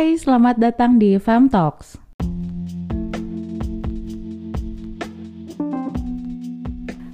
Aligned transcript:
Hai, 0.00 0.16
selamat 0.16 0.56
datang 0.56 0.96
di 0.96 1.20
Fam 1.20 1.52
Talks. 1.52 2.00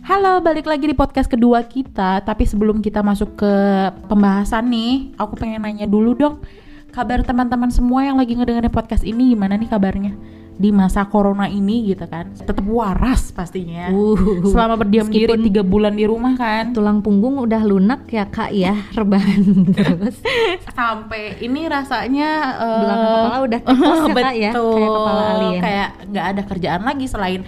Halo, 0.07 0.39
balik 0.39 0.71
lagi 0.71 0.87
di 0.87 0.95
podcast 0.95 1.27
kedua 1.27 1.67
kita. 1.67 2.23
Tapi 2.23 2.47
sebelum 2.47 2.79
kita 2.79 3.03
masuk 3.03 3.43
ke 3.43 3.55
pembahasan 4.07 4.71
nih, 4.71 5.11
aku 5.19 5.35
pengen 5.35 5.67
nanya 5.67 5.91
dulu 5.91 6.15
dong. 6.15 6.39
Kabar 6.95 7.27
teman-teman 7.27 7.75
semua 7.75 8.07
yang 8.07 8.23
lagi 8.23 8.39
ngedengerin 8.39 8.71
podcast 8.71 9.03
ini 9.03 9.35
gimana 9.35 9.59
nih 9.59 9.67
kabarnya? 9.67 10.15
Di 10.57 10.73
masa 10.73 11.05
corona 11.05 11.47
ini 11.47 11.85
gitu 11.87 12.05
kan. 12.05 12.33
Tetap 12.33 12.65
waras 12.65 13.29
pastinya. 13.31 13.93
Uh, 13.93 14.41
Selama 14.43 14.75
berdiam 14.75 15.05
diri 15.05 15.37
tiga 15.43 15.61
bulan 15.61 15.93
di 15.93 16.05
rumah 16.05 16.33
kan. 16.35 16.73
tulang 16.73 17.01
punggung 17.01 17.37
udah 17.39 17.61
lunak 17.61 18.09
ya 18.09 18.25
kak 18.25 18.51
ya 18.51 18.73
rebahan 18.99 19.43
terus 19.71 20.17
Sampai 20.73 21.37
ini 21.41 21.69
rasanya 21.69 22.31
eh, 22.57 22.81
belakang 22.81 23.13
kepala 23.13 23.37
udah 23.43 23.61
tekos 23.61 24.01
ya 24.01 24.15
kak 24.15 24.35
ya 24.35 24.51
kayak 24.53 24.91
kepala 24.91 25.23
alien 25.31 25.61
Kayak 25.61 25.89
nggak 26.09 26.27
ada 26.27 26.43
kerjaan 26.43 26.83
lagi 26.83 27.07
selain 27.07 27.43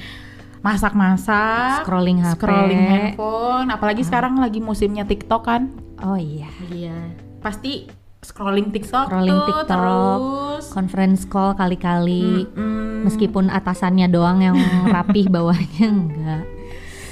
masak-masak, 0.58 1.86
scrolling 1.86 2.18
HP 2.20 2.34
scrolling 2.34 2.82
handphone. 2.82 3.68
Apalagi 3.70 4.02
sekarang 4.02 4.36
lagi 4.36 4.58
musimnya 4.58 5.06
TikTok 5.06 5.42
kan. 5.42 5.62
oh 6.02 6.18
iya 6.18 6.50
Iya. 6.68 6.94
Pasti 7.38 7.86
scrolling 8.28 8.68
TikTok 8.68 9.08
Scrolling 9.08 9.32
tuh 9.32 9.46
TikTok, 9.48 9.66
terus. 9.66 10.64
conference 10.68 11.24
call 11.24 11.54
kali-kali 11.54 12.44
Mm-mm. 12.46 13.02
meskipun 13.02 13.48
atasannya 13.48 14.06
doang 14.06 14.38
yang 14.42 14.56
rapih 14.94 15.26
bawahnya 15.26 15.86
enggak 15.86 16.44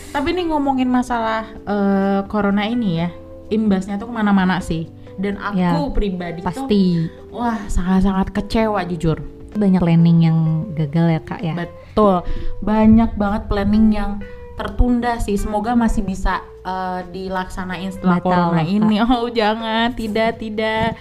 Tapi 0.09 0.29
nih 0.31 0.47
ngomongin 0.47 0.89
masalah 0.89 1.45
eh, 1.63 2.21
corona 2.27 2.65
ini 2.65 2.99
ya, 2.99 3.13
imbasnya 3.49 3.97
tuh 3.97 4.09
ke 4.09 4.15
mana-mana 4.15 4.61
sih. 4.61 4.89
Dan 5.15 5.37
aku 5.37 5.57
Ya, 5.57 5.77
pribadi 5.91 6.41
tuh, 6.41 6.49
pasti 6.65 7.05
wah 7.29 7.57
sangat-sangat 7.67 8.29
kecewa 8.31 8.81
jujur. 8.87 9.21
banyak 9.53 9.81
landing 9.81 10.19
yang 10.23 10.39
gagal 10.73 11.07
ya 11.11 11.21
kak 11.23 11.41
ya 11.41 11.53
Betul, 11.55 12.25
banyak 12.61 13.13
banget 13.15 13.43
planning 13.47 13.87
yang 13.91 14.21
tertunda 14.57 15.21
sih. 15.21 15.37
Semoga 15.37 15.77
masih 15.77 16.03
bisa 16.03 16.41
eh, 16.65 17.01
dilaksanain 17.13 17.93
setelah 17.93 18.19
Batal, 18.19 18.53
corona 18.53 18.63
ini. 18.65 18.97
Oh 19.07 19.29
jangan, 19.29 19.93
tidak, 19.93 20.41
tidak. 20.41 20.97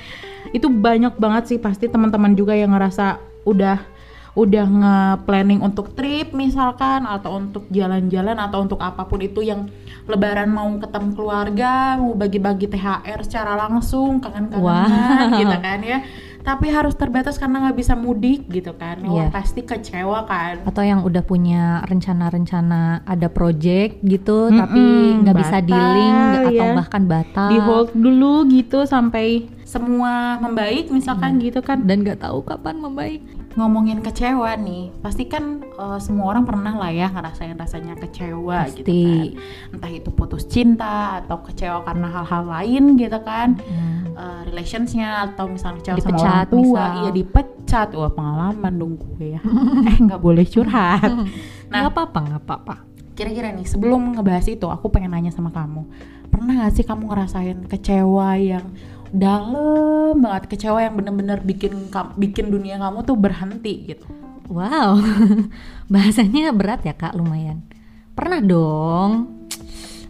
Itu 0.51 0.69
banyak 0.69 1.15
banget 1.17 1.43
sih 1.55 1.57
pasti 1.57 1.87
teman-teman 1.87 2.35
juga 2.35 2.53
yang 2.53 2.75
ngerasa 2.75 3.17
udah 3.47 3.95
udah 4.35 4.65
nge-planning 4.67 5.63
untuk 5.63 5.95
trip 5.95 6.35
misalkan 6.35 7.07
atau 7.07 7.39
untuk 7.39 7.63
jalan-jalan 7.71 8.35
atau 8.35 8.67
untuk 8.67 8.83
apa 8.83 9.07
pun 9.07 9.23
itu 9.23 9.39
yang 9.39 9.71
lebaran 10.11 10.51
mau 10.51 10.67
ketemu 10.75 11.09
keluarga, 11.15 11.95
mau 11.95 12.11
bagi-bagi 12.13 12.67
THR 12.67 13.23
secara 13.23 13.55
langsung, 13.55 14.19
kangen-kangenan 14.19 15.31
Wow. 15.31 15.39
gitu 15.39 15.55
kan 15.63 15.79
ya. 15.79 15.99
Tapi 16.45 16.69
harus 16.69 16.93
terbatas 16.93 17.35
karena 17.35 17.57
nggak 17.59 17.75
bisa 17.75 17.93
mudik 17.93 18.45
gitu 18.47 18.71
kan. 18.71 19.01
Wah, 19.01 19.25
Iya. 19.25 19.33
pasti 19.33 19.61
kecewa 19.61 20.23
kan. 20.23 20.61
atau 20.63 20.81
yang 20.81 21.01
udah 21.01 21.21
punya 21.21 21.81
rencana-rencana 21.85 23.01
ada 23.03 23.27
project 23.27 23.99
gitu 24.01 24.47
Mm-mm, 24.47 24.57
tapi 24.57 24.81
nggak 25.19 25.35
bisa 25.35 25.57
di 25.59 25.73
link 25.73 26.17
atau 26.47 26.51
ya. 26.63 26.73
bahkan 26.75 27.03
batal 27.05 27.49
Di 27.49 27.57
hold 27.59 27.89
dulu 27.91 28.45
gitu 28.47 28.85
sampai 28.85 29.45
semua 29.63 30.37
membaik 30.37 30.87
misalkan 30.87 31.37
gitu 31.39 31.59
kan. 31.59 31.81
dan 31.83 32.01
nggak 32.01 32.21
tahu 32.21 32.41
kapan 32.41 32.77
membaik 32.77 33.21
Ngomongin 33.55 34.03
kecewa 34.03 34.51
nih, 34.57 34.91
pasti 34.99 35.25
kan 35.25 35.63
eh, 35.63 35.95
semua 35.97 36.27
orang 36.27 36.43
pernah 36.43 36.75
lah 36.75 36.91
ya 36.91 37.07
ngerasain 37.07 37.55
rasanya 37.55 37.95
kecewa 37.95 38.67
gitu 38.69 38.83
Pasti. 38.83 39.03
kan. 39.31 39.39
Entah 39.71 39.91
itu 39.93 40.09
putus 40.11 40.43
cinta 40.45 41.23
atau 41.23 41.39
kecewa 41.39 41.79
karena 41.81 42.11
hal-hal 42.11 42.43
lain 42.45 42.99
gitu 42.99 43.15
kan. 43.23 43.55
Hmm. 43.57 44.04
Eh, 44.15 44.41
relationsnya 44.47 45.27
atau 45.27 45.51
misalnya 45.51 45.83
kecewa 45.83 45.99
sama 45.99 46.17
orang 46.23 46.47
tua, 46.47 46.63
misal. 46.63 46.95
iya 47.03 47.11
dipecat, 47.11 47.87
wah 47.99 48.11
pengalaman 48.15 48.73
dong 48.79 48.93
gue 48.95 49.35
ya. 49.35 49.41
eh 49.91 49.97
nggak 49.99 50.21
boleh 50.23 50.45
curhat. 50.47 51.11
Nah, 51.65 51.81
nggak 51.81 51.93
apa-apa 51.97 52.19
nggak 52.23 52.41
apa-apa. 52.47 52.75
Kira-kira 53.17 53.51
nih 53.51 53.67
sebelum 53.67 54.15
ngebahas 54.15 54.47
itu 54.47 54.69
aku 54.69 54.87
pengen 54.87 55.11
nanya 55.11 55.33
sama 55.33 55.51
kamu. 55.51 55.83
Pernah 56.29 56.61
gak 56.61 56.77
sih 56.77 56.85
kamu 56.85 57.09
ngerasain 57.09 57.57
kecewa 57.67 58.37
yang 58.37 58.69
dalam 59.09 60.15
banget? 60.21 60.55
Kecewa 60.55 60.79
yang 60.85 60.93
bener-bener 60.95 61.41
bikin 61.41 61.89
bikin 62.15 62.53
dunia 62.53 62.77
kamu 62.79 63.01
tuh 63.03 63.17
berhenti 63.17 63.91
gitu? 63.91 64.07
Wow. 64.47 65.01
Bahasanya 65.91 66.53
berat 66.53 66.85
ya 66.85 66.93
kak? 66.93 67.17
Lumayan. 67.17 67.65
Pernah 68.13 68.39
dong 68.45 69.34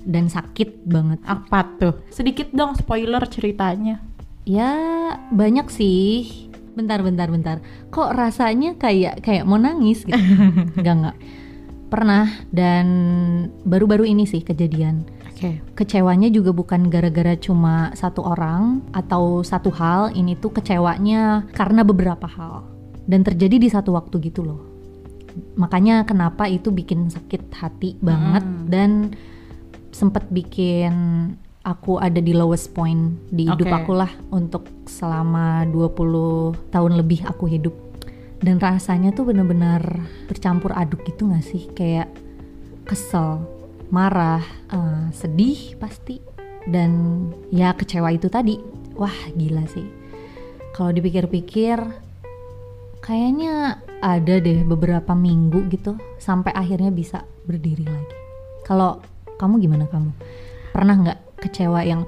dan 0.05 0.29
sakit 0.29 0.85
banget. 0.85 1.19
Apa 1.25 1.65
tuh? 1.81 1.93
Sedikit 2.13 2.53
dong 2.53 2.77
spoiler 2.77 3.25
ceritanya. 3.25 3.99
Ya 4.45 4.71
banyak 5.33 5.67
sih. 5.67 6.47
Bentar 6.77 7.01
bentar 7.01 7.27
bentar. 7.27 7.57
Kok 7.89 8.13
rasanya 8.13 8.77
kayak 8.77 9.25
kayak 9.25 9.43
mau 9.43 9.57
nangis 9.57 10.05
gitu? 10.05 10.15
Nggak 10.79 10.95
nggak. 11.01 11.17
Pernah 11.89 12.27
dan 12.49 12.87
baru-baru 13.63 14.05
ini 14.05 14.25
sih 14.25 14.41
kejadian. 14.41 15.05
Oke. 15.31 15.59
Kecewanya 15.75 16.31
juga 16.31 16.51
bukan 16.51 16.87
gara-gara 16.87 17.35
cuma 17.35 17.91
satu 17.91 18.23
orang 18.23 18.85
atau 18.91 19.41
satu 19.41 19.67
hal. 19.71 20.11
Ini 20.11 20.37
tuh 20.37 20.51
kecewanya 20.53 21.49
karena 21.51 21.83
beberapa 21.83 22.27
hal. 22.27 22.67
Dan 23.05 23.21
terjadi 23.21 23.61
di 23.61 23.69
satu 23.69 23.93
waktu 23.93 24.17
gitu 24.23 24.41
loh. 24.41 24.61
Makanya 25.55 26.07
kenapa 26.07 26.47
itu 26.47 26.71
bikin 26.71 27.11
sakit 27.11 27.51
hati 27.51 27.99
banget 27.99 28.43
Mm. 28.43 28.65
dan 28.71 28.89
sempet 29.95 30.27
bikin 30.27 30.91
aku 31.63 31.95
ada 32.03 32.19
di 32.19 32.35
lowest 32.35 32.75
point 32.75 33.15
di 33.31 33.47
hidup 33.47 33.71
aku 33.71 33.95
lah 33.95 34.11
untuk 34.35 34.67
selama 34.83 35.63
20 35.71 36.75
tahun 36.75 36.91
lebih 36.99 37.23
aku 37.23 37.47
hidup 37.47 37.71
dan 38.43 38.59
rasanya 38.59 39.15
tuh 39.15 39.31
bener-bener 39.31 39.79
bercampur 40.27 40.75
aduk 40.75 41.07
gitu 41.07 41.31
gak 41.31 41.47
sih 41.47 41.71
kayak 41.71 42.11
kesel 42.83 43.55
marah, 43.93 44.41
eh, 44.73 45.05
sedih 45.13 45.77
pasti, 45.77 46.21
dan 46.69 46.91
ya 47.53 47.73
kecewa 47.73 48.13
itu 48.13 48.29
tadi. 48.29 48.57
Wah 48.95 49.13
gila 49.35 49.65
sih. 49.69 49.85
Kalau 50.75 50.91
dipikir-pikir, 50.91 51.77
kayaknya 53.03 53.79
ada 53.99 54.35
deh 54.39 54.63
beberapa 54.63 55.15
minggu 55.15 55.67
gitu 55.71 55.95
sampai 56.19 56.51
akhirnya 56.51 56.91
bisa 56.91 57.23
berdiri 57.47 57.85
lagi. 57.87 58.15
Kalau 58.65 58.99
kamu 59.37 59.63
gimana 59.63 59.85
kamu? 59.87 60.11
Pernah 60.71 60.95
nggak 61.01 61.19
kecewa 61.45 61.79
yang, 61.83 62.03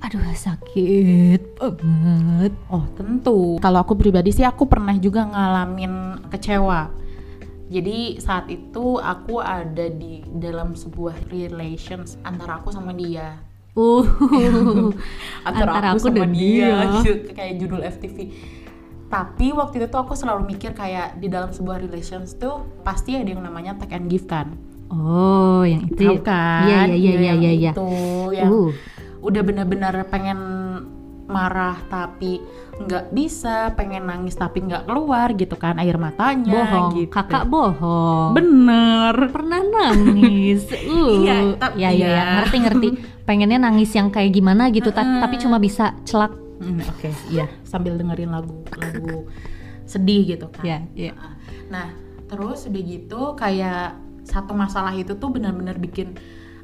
aduh 0.00 0.20
sakit 0.32 1.58
banget? 1.58 2.52
Oh 2.68 2.84
tentu. 2.96 3.56
Kalau 3.60 3.78
aku 3.82 3.96
pribadi 3.96 4.32
sih 4.32 4.44
aku 4.44 4.68
pernah 4.68 4.94
juga 4.96 5.24
ngalamin 5.28 6.26
kecewa. 6.28 6.92
Jadi 7.68 8.16
saat 8.16 8.48
itu 8.48 8.96
aku 8.96 9.44
ada 9.44 9.92
di 9.92 10.24
dalam 10.24 10.72
sebuah 10.72 11.28
relations 11.28 12.16
antara 12.24 12.60
aku 12.60 12.72
sama 12.72 12.96
dia. 12.96 13.36
Uh, 13.76 14.02
antara, 15.48 15.76
Antara 15.76 15.86
aku, 15.92 16.00
aku 16.00 16.08
sama 16.08 16.16
dan 16.24 16.30
dia, 16.34 16.72
dia. 17.04 17.14
kayak 17.36 17.54
judul 17.62 17.80
FTV 17.84 18.16
tapi 19.08 19.56
waktu 19.56 19.80
itu 19.80 19.86
tuh 19.88 20.00
aku 20.04 20.12
selalu 20.12 20.52
mikir 20.52 20.76
kayak 20.76 21.16
di 21.16 21.32
dalam 21.32 21.48
sebuah 21.48 21.80
relations 21.80 22.36
tuh 22.36 22.68
pasti 22.84 23.16
ada 23.16 23.24
yang 23.24 23.40
namanya 23.40 23.72
take 23.80 23.96
and 23.96 24.12
give 24.12 24.28
kan 24.28 24.52
oh 24.90 25.62
yang 25.62 25.84
itu. 25.84 26.00
tahu 26.00 26.16
kan? 26.20 26.64
Iya 26.64 26.80
iya 26.88 26.96
iya 26.96 27.12
iya 27.14 27.32
iya. 27.34 27.52
iya. 27.52 27.72
itu 27.72 27.88
yang 28.32 28.48
Uh. 28.48 28.70
udah 29.20 29.42
benar-benar 29.42 29.94
pengen 30.06 30.38
marah 31.28 31.76
tapi 31.86 32.40
nggak 32.78 33.12
bisa 33.12 33.76
pengen 33.76 34.08
nangis 34.08 34.32
tapi 34.32 34.64
nggak 34.64 34.88
keluar 34.88 35.28
gitu 35.34 35.54
kan 35.54 35.76
air 35.76 36.00
matanya 36.00 36.64
bohong. 36.64 36.88
gitu. 36.96 37.12
Kakak 37.12 37.44
bohong. 37.44 38.32
Bener. 38.32 39.14
Pernah 39.28 39.60
nangis. 39.60 40.64
Uh. 40.88 41.20
Iya, 41.20 41.36
tapi- 41.58 41.76
ya 41.78 41.90
ya 41.90 41.98
ya 41.98 42.08
iya. 42.08 42.24
ngerti 42.40 42.56
ngerti. 42.58 42.88
Pengennya 43.28 43.58
nangis 43.60 43.92
yang 43.92 44.08
kayak 44.08 44.32
gimana 44.32 44.72
gitu 44.72 44.88
ta- 44.88 45.04
tapi 45.20 45.36
cuma 45.36 45.60
bisa 45.60 45.92
celak. 46.02 46.32
Hmm, 46.58 46.80
oke. 46.80 47.12
Iya. 47.28 47.44
Sambil 47.60 47.94
dengerin 47.94 48.32
lagu 48.32 48.64
lagu 48.72 49.28
sedih 49.84 50.24
gitu 50.26 50.48
kan. 50.48 50.64
Ya 50.64 50.78
ya 50.96 51.12
Nah, 51.68 51.92
terus 52.24 52.64
udah 52.64 52.82
gitu 52.82 53.36
kayak 53.36 54.00
satu 54.28 54.52
masalah 54.52 54.92
itu 54.92 55.16
tuh 55.16 55.32
benar-benar 55.32 55.80
bikin 55.80 56.12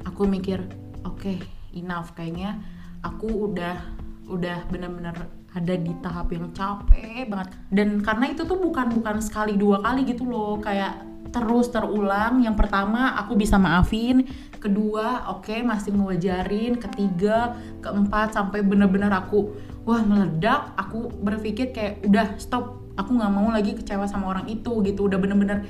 aku 0.05 0.29
mikir, 0.29 0.61
oke, 1.01 1.41
enough 1.73 2.13
kayaknya 2.13 2.61
aku 3.01 3.49
udah 3.49 3.81
udah 4.25 4.65
benar-benar 4.69 5.29
ada 5.55 5.73
di 5.77 5.93
tahap 6.03 6.29
yang 6.29 6.51
capek 6.53 7.25
banget. 7.25 7.49
Dan 7.73 8.05
karena 8.05 8.29
itu 8.29 8.45
tuh 8.45 8.59
bukan 8.61 8.93
bukan 8.93 9.17
sekali 9.23 9.57
dua 9.57 9.81
kali 9.81 10.05
gitu 10.05 10.27
loh, 10.27 10.61
kayak 10.61 11.01
terus 11.33 11.71
terulang. 11.73 12.43
Yang 12.43 12.55
pertama 12.65 13.17
aku 13.17 13.33
bisa 13.39 13.57
maafin, 13.57 14.27
kedua 14.61 15.31
oke 15.31 15.55
masih 15.63 15.95
ngewajarin, 15.95 16.77
ketiga, 16.77 17.57
keempat 17.81 18.35
sampai 18.37 18.61
benar-benar 18.61 19.09
aku 19.15 19.55
wah 19.87 20.03
meledak. 20.03 20.75
Aku 20.77 21.09
berpikir 21.23 21.71
kayak 21.71 22.03
udah 22.03 22.35
stop 22.37 22.85
aku 22.95 23.15
nggak 23.15 23.31
mau 23.31 23.51
lagi 23.51 23.75
kecewa 23.75 24.07
sama 24.07 24.31
orang 24.31 24.47
itu 24.47 24.71
gitu 24.83 25.07
udah 25.07 25.19
bener-bener 25.19 25.67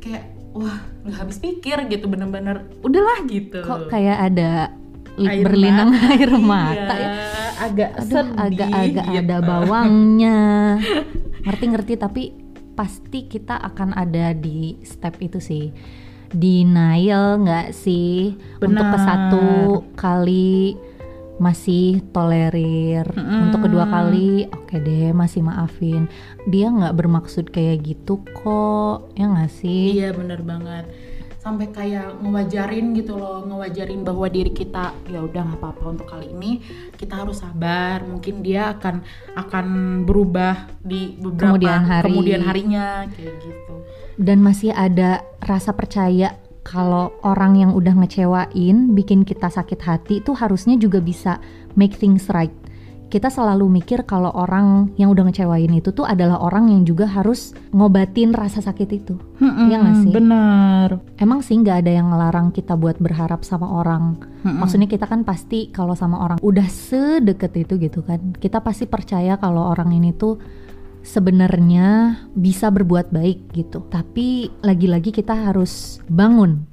kayak 0.00 0.39
wah 0.54 0.78
nggak 1.06 1.18
habis 1.18 1.38
pikir 1.38 1.76
gitu 1.86 2.06
bener-bener 2.10 2.66
udahlah 2.82 3.22
gitu. 3.26 3.62
Kok 3.62 3.90
kayak 3.90 4.18
ada 4.32 4.74
Air 5.20 5.44
berlinang 5.44 5.90
mata, 5.92 6.06
air 6.16 6.30
iya, 6.32 6.40
mata 6.40 6.94
ya? 6.96 7.10
agak 7.60 7.90
Aduh, 7.92 8.08
sedih 8.08 8.40
agak-agak 8.40 9.06
gitu. 9.10 9.20
ada 9.20 9.36
bawangnya. 9.44 10.38
Ngerti-ngerti 11.46 11.92
tapi 12.00 12.22
pasti 12.72 13.28
kita 13.28 13.60
akan 13.60 13.92
ada 13.92 14.32
di 14.32 14.80
step 14.80 15.20
itu 15.20 15.42
sih. 15.42 15.68
Denial 16.30 17.42
nggak 17.42 17.74
sih? 17.74 18.38
Untuk 18.62 18.86
ke 18.86 18.96
Benar. 18.96 19.06
satu 19.06 19.48
kali 19.98 20.78
masih 21.40 22.04
tolerir 22.12 23.08
Mm-mm. 23.16 23.48
untuk 23.48 23.64
kedua 23.64 23.88
kali 23.88 24.44
oke 24.46 24.76
deh 24.76 25.16
masih 25.16 25.40
maafin. 25.40 26.04
Dia 26.44 26.68
nggak 26.68 26.92
bermaksud 26.94 27.48
kayak 27.48 27.80
gitu 27.80 28.20
kok 28.36 29.08
ya 29.16 29.24
nggak 29.24 29.48
sih? 29.50 29.96
Iya 29.96 30.12
bener 30.12 30.44
banget. 30.44 30.84
Sampai 31.40 31.72
kayak 31.72 32.20
ngewajarin 32.20 32.92
gitu 32.92 33.16
loh 33.16 33.40
ngewajarin 33.48 34.04
bahwa 34.04 34.28
diri 34.28 34.52
kita 34.52 34.92
ya 35.08 35.24
udah 35.24 35.40
nggak 35.48 35.60
apa-apa 35.64 35.84
untuk 35.88 36.04
kali 36.04 36.28
ini. 36.28 36.60
Kita 36.92 37.24
harus 37.24 37.40
sabar 37.40 38.04
mungkin 38.04 38.44
dia 38.44 38.76
akan 38.76 39.00
akan 39.40 39.66
berubah 40.04 40.68
di 40.84 41.16
beberapa 41.16 41.56
Kemudian 41.56 41.80
hari. 41.88 42.12
kemudian 42.12 42.40
harinya 42.44 43.08
kayak 43.16 43.40
gitu. 43.40 43.74
Dan 44.20 44.44
masih 44.44 44.76
ada 44.76 45.24
rasa 45.40 45.72
percaya 45.72 46.36
kalau 46.60 47.16
orang 47.24 47.56
yang 47.56 47.70
udah 47.72 47.96
ngecewain 47.96 48.92
bikin 48.92 49.24
kita 49.24 49.48
sakit 49.48 49.80
hati 49.80 50.14
itu 50.20 50.36
harusnya 50.36 50.76
juga 50.76 51.00
bisa 51.00 51.40
make 51.76 51.96
things 51.96 52.28
right. 52.30 52.52
Kita 53.10 53.26
selalu 53.26 53.82
mikir 53.82 54.06
kalau 54.06 54.30
orang 54.30 54.94
yang 54.94 55.10
udah 55.10 55.26
ngecewain 55.26 55.74
itu 55.74 55.90
tuh 55.90 56.06
adalah 56.06 56.38
orang 56.38 56.70
yang 56.70 56.86
juga 56.86 57.10
harus 57.10 57.58
ngobatin 57.74 58.30
rasa 58.30 58.62
sakit 58.62 58.86
itu. 58.86 59.18
Iya 59.42 59.82
nggak 59.82 59.96
sih? 60.06 60.12
bener 60.14 60.88
Emang 61.18 61.42
sih 61.42 61.58
nggak 61.58 61.82
ada 61.82 61.90
yang 61.90 62.14
ngelarang 62.14 62.54
kita 62.54 62.78
buat 62.78 63.02
berharap 63.02 63.42
sama 63.42 63.66
orang. 63.66 64.14
Mm-mm. 64.46 64.62
Maksudnya 64.62 64.86
kita 64.86 65.10
kan 65.10 65.26
pasti 65.26 65.74
kalau 65.74 65.98
sama 65.98 66.22
orang 66.22 66.38
udah 66.38 66.70
sedeket 66.70 67.50
itu 67.58 67.82
gitu 67.82 68.06
kan, 68.06 68.30
kita 68.38 68.62
pasti 68.62 68.86
percaya 68.86 69.34
kalau 69.42 69.66
orang 69.74 69.90
ini 69.90 70.14
tuh 70.14 70.38
sebenarnya 71.02 71.88
bisa 72.32 72.68
berbuat 72.68 73.10
baik 73.10 73.52
gitu. 73.52 73.84
Tapi 73.84 74.50
lagi-lagi 74.60 75.10
kita 75.10 75.32
harus 75.32 75.98
bangun, 76.06 76.64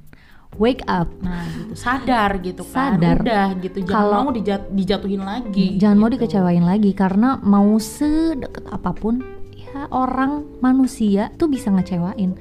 wake 0.56 0.82
up. 0.86 1.06
nah 1.22 1.44
gitu 1.46 1.74
sadar 1.74 2.30
gitu 2.40 2.62
kan 2.66 2.98
Sadar. 2.98 3.16
udah 3.20 3.46
gitu 3.58 3.78
jangan 3.82 3.94
Kalau- 3.94 4.22
mau 4.24 4.32
dijat- 4.32 4.70
dijatuhin 4.70 5.22
lagi 5.22 5.78
Jangan 5.78 5.96
mau 5.96 6.08
gitu. 6.08 6.16
dikecewain 6.18 6.64
lagi 6.64 6.90
karena 6.92 7.38
mau 7.38 7.78
sedekat 7.78 8.64
apa 8.68 8.90
pun 8.92 9.22
ya 9.54 9.86
orang 9.90 10.42
manusia 10.58 11.30
tuh 11.36 11.46
bisa 11.46 11.70
ngecewain. 11.70 12.34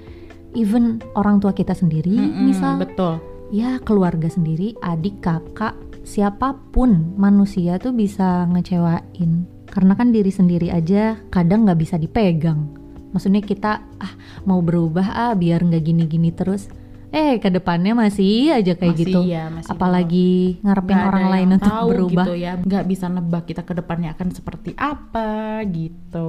Even 0.55 1.03
orang 1.13 1.37
tua 1.37 1.53
kita 1.53 1.71
sendiri, 1.71 2.17
Mm-mm, 2.17 2.49
misal 2.49 2.79
betul 2.79 3.21
ya 3.47 3.77
keluarga 3.79 4.27
sendiri, 4.27 4.75
adik, 4.81 5.21
kakak, 5.21 5.71
siapa 6.01 6.51
pun 6.71 7.13
manusia 7.15 7.77
tuh 7.77 7.93
bisa 7.93 8.43
ngecewain. 8.49 9.45
Karena 9.77 9.93
kan 9.93 10.09
diri 10.09 10.33
sendiri 10.33 10.73
aja 10.73 11.21
kadang 11.29 11.69
nggak 11.69 11.77
bisa 11.77 12.01
dipegang. 12.01 12.65
Maksudnya 13.13 13.45
kita 13.45 13.85
ah 14.01 14.13
mau 14.41 14.57
berubah 14.57 15.05
ah 15.05 15.33
biar 15.37 15.61
nggak 15.61 15.83
gini-gini 15.85 16.33
terus. 16.33 16.65
Eh 17.07 17.37
ke 17.37 17.47
depannya 17.47 17.93
masih 17.93 18.51
aja 18.51 18.73
kayak 18.73 18.97
Masih 18.97 19.05
gitu. 19.05 19.19
iya, 19.23 19.47
masih 19.47 19.69
Apalagi 19.69 20.57
ngarepin 20.59 20.91
Nggak 20.91 21.05
ada 21.05 21.11
orang 21.13 21.27
lain 21.29 21.49
untuk 21.55 21.69
tahu 21.71 21.87
berubah. 21.93 22.25
gitu 22.25 22.33
ya 22.35 22.51
nggak 22.57 22.83
bisa 22.83 23.05
nebak 23.07 23.43
kita 23.45 23.61
ke 23.63 23.73
depannya 23.77 24.09
akan 24.11 24.27
seperti 24.33 24.71
apa 24.75 25.29
gitu 25.69 26.27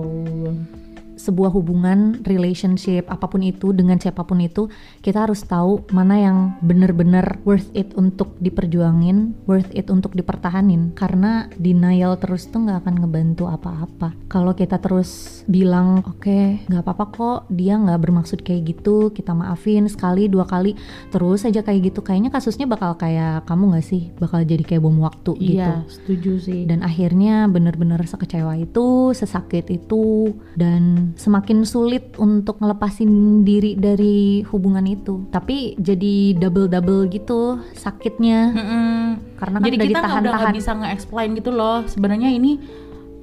sebuah 1.18 1.50
hubungan, 1.52 2.22
relationship, 2.24 3.10
apa 3.10 3.26
pun 3.26 3.42
itu 3.42 3.74
dengan 3.74 3.98
siapa 3.98 4.22
pun 4.22 4.38
itu, 4.38 4.70
kita 5.02 5.26
harus 5.26 5.42
tahu 5.42 5.84
mana 5.90 6.14
yang 6.16 6.38
bener-bener 6.62 7.42
worth 7.42 7.68
it 7.74 7.90
untuk 7.98 8.38
diperjuangin, 8.38 9.34
worth 9.50 9.68
it 9.74 9.90
untuk 9.90 10.14
dipertahanin. 10.14 10.94
Karena 10.94 11.50
denial 11.58 12.16
terus 12.22 12.46
tuh 12.46 12.64
nggak 12.64 12.86
akan 12.86 12.94
ngebantu 13.02 13.50
apa-apa. 13.50 14.14
Kalau 14.30 14.54
kita 14.54 14.78
terus 14.78 15.42
bilang, 15.50 16.06
oke, 16.06 16.64
nggak 16.70 16.82
apa-apa 16.86 17.04
kok, 17.10 17.40
dia 17.50 17.74
nggak 17.74 17.98
bermaksud 17.98 18.46
kayak 18.46 18.78
gitu, 18.78 19.10
kita 19.10 19.34
maafin 19.34 19.90
sekali, 19.90 20.30
dua 20.30 20.46
kali, 20.46 20.78
terus 21.10 21.42
aja 21.42 21.60
kayak 21.60 21.92
gitu, 21.92 22.00
kayaknya 22.00 22.30
kasusnya 22.30 22.70
bakal 22.70 22.94
kayak 22.94 23.42
kamu 23.44 23.74
nggak 23.74 23.86
sih, 23.86 24.14
bakal 24.22 24.40
jadi 24.46 24.62
kayak 24.62 24.82
bom 24.86 25.02
waktu 25.02 25.32
gitu 25.40 25.56
iya 25.58 25.82
setuju 25.88 26.32
sih 26.38 26.60
dan 26.68 26.84
akhirnya 26.84 27.48
bener-bener 27.48 27.98
sekecewa 28.04 28.54
itu, 28.60 29.16
sesakit 29.16 29.66
itu, 29.72 30.36
dan 30.54 31.07
semakin 31.14 31.62
sulit 31.62 32.12
untuk 32.16 32.58
ngelepasin 32.58 33.08
diri 33.42 33.72
dari 33.72 34.42
hubungan 34.44 34.84
itu. 34.84 35.24
Tapi 35.28 35.76
jadi 35.76 36.34
double-double 36.34 37.08
gitu 37.08 37.56
sakitnya, 37.72 38.50
Mm-mm. 38.50 38.98
karena 39.36 39.56
kan 39.56 39.64
jadi 39.64 39.76
udah 39.76 39.86
kita 39.86 39.98
nggak- 40.00 40.20
udah 40.20 40.32
nggak 40.34 40.56
bisa 40.56 40.70
nge-explain 40.74 41.30
gitu 41.32 41.50
loh 41.50 41.84
sebenarnya 41.84 42.28
ini 42.28 42.58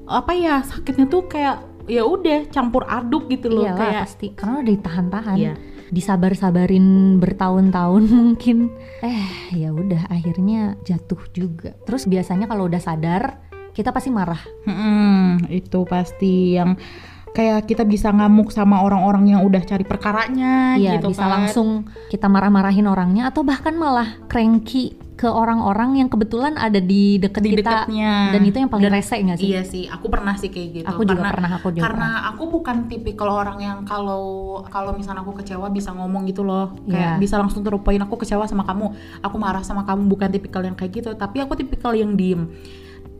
apa 0.05 0.31
ya 0.31 0.61
sakitnya 0.61 1.05
tuh 1.05 1.25
kayak 1.25 1.59
ya 1.85 2.01
udah 2.01 2.49
campur 2.49 2.85
aduk 2.85 3.25
gitu 3.27 3.49
loh 3.49 3.65
Iyalah 3.65 3.77
kayak 3.77 4.01
pasti, 4.05 4.27
karena 4.33 4.55
udah 4.59 4.73
ditahan-tahan. 4.73 5.37
Iya. 5.37 5.53
Disabar-sabarin 5.85 6.87
bertahun-tahun 7.17 8.03
mungkin. 8.17 8.73
Eh, 9.01 9.25
ya 9.53 9.69
udah 9.69 10.07
akhirnya 10.07 10.79
jatuh 10.81 11.21
juga. 11.29 11.77
Terus 11.83 12.05
biasanya 12.05 12.45
kalau 12.45 12.65
udah 12.65 12.79
sadar, 12.79 13.37
kita 13.71 13.89
pasti 13.89 14.09
marah. 14.09 14.39
Mm-mm, 14.65 15.45
itu 15.51 15.83
pasti 15.83 16.55
yang 16.55 16.73
kayak 17.35 17.67
kita 17.67 17.83
bisa 17.83 18.09
ngamuk 18.09 18.47
sama 18.49 18.79
orang-orang 18.79 19.35
yang 19.35 19.41
udah 19.43 19.59
cari 19.61 19.83
perkaranya 19.83 20.79
Iya, 20.79 20.95
gitu 20.97 21.11
bisa 21.11 21.27
kan. 21.27 21.31
langsung 21.35 21.67
kita 22.07 22.25
marah-marahin 22.25 22.87
orangnya 22.87 23.27
atau 23.27 23.43
bahkan 23.43 23.75
malah 23.75 24.15
cranky 24.25 24.95
ke 25.15 25.27
orang-orang 25.27 25.95
yang 25.95 26.07
kebetulan 26.07 26.55
ada 26.55 26.75
di 26.75 27.15
deket 27.15 27.39
di 27.39 27.55
kita 27.55 27.87
deketnya 27.87 28.35
dan 28.35 28.41
itu 28.43 28.57
yang 28.59 28.67
paling 28.67 28.83
Dan- 28.83 28.95
rese 28.95 29.15
nggak 29.15 29.37
sih? 29.39 29.47
Iya 29.47 29.61
sih, 29.63 29.83
aku 29.87 30.07
pernah 30.07 30.35
sih 30.35 30.51
kayak 30.51 30.69
gitu. 30.73 30.87
Aku 30.87 31.03
juga 31.03 31.23
karena, 31.23 31.31
pernah, 31.31 31.51
aku 31.55 31.67
juga 31.71 31.83
Karena 31.87 32.09
aku 32.27 32.43
bukan 32.51 32.77
tipikal 32.87 33.29
orang 33.31 33.59
yang 33.59 33.77
kalau 33.83 34.23
kalau 34.67 34.91
misalnya 34.91 35.23
aku 35.23 35.35
kecewa 35.35 35.67
bisa 35.69 35.91
ngomong 35.91 36.27
gitu 36.27 36.43
loh, 36.43 36.75
kayak 36.83 37.15
Iya. 37.15 37.19
bisa 37.19 37.35
langsung 37.35 37.63
terupain 37.63 37.99
aku 37.99 38.15
kecewa 38.15 38.43
sama 38.43 38.63
kamu, 38.63 38.91
aku 39.23 39.35
marah 39.35 39.63
sama 39.63 39.83
kamu, 39.83 40.03
bukan 40.05 40.29
tipikal 40.29 40.59
yang 40.61 40.75
kayak 40.75 40.91
gitu. 40.93 41.11
Tapi 41.11 41.39
aku 41.39 41.55
tipikal 41.55 41.91
yang 41.91 42.11
diem. 42.13 42.51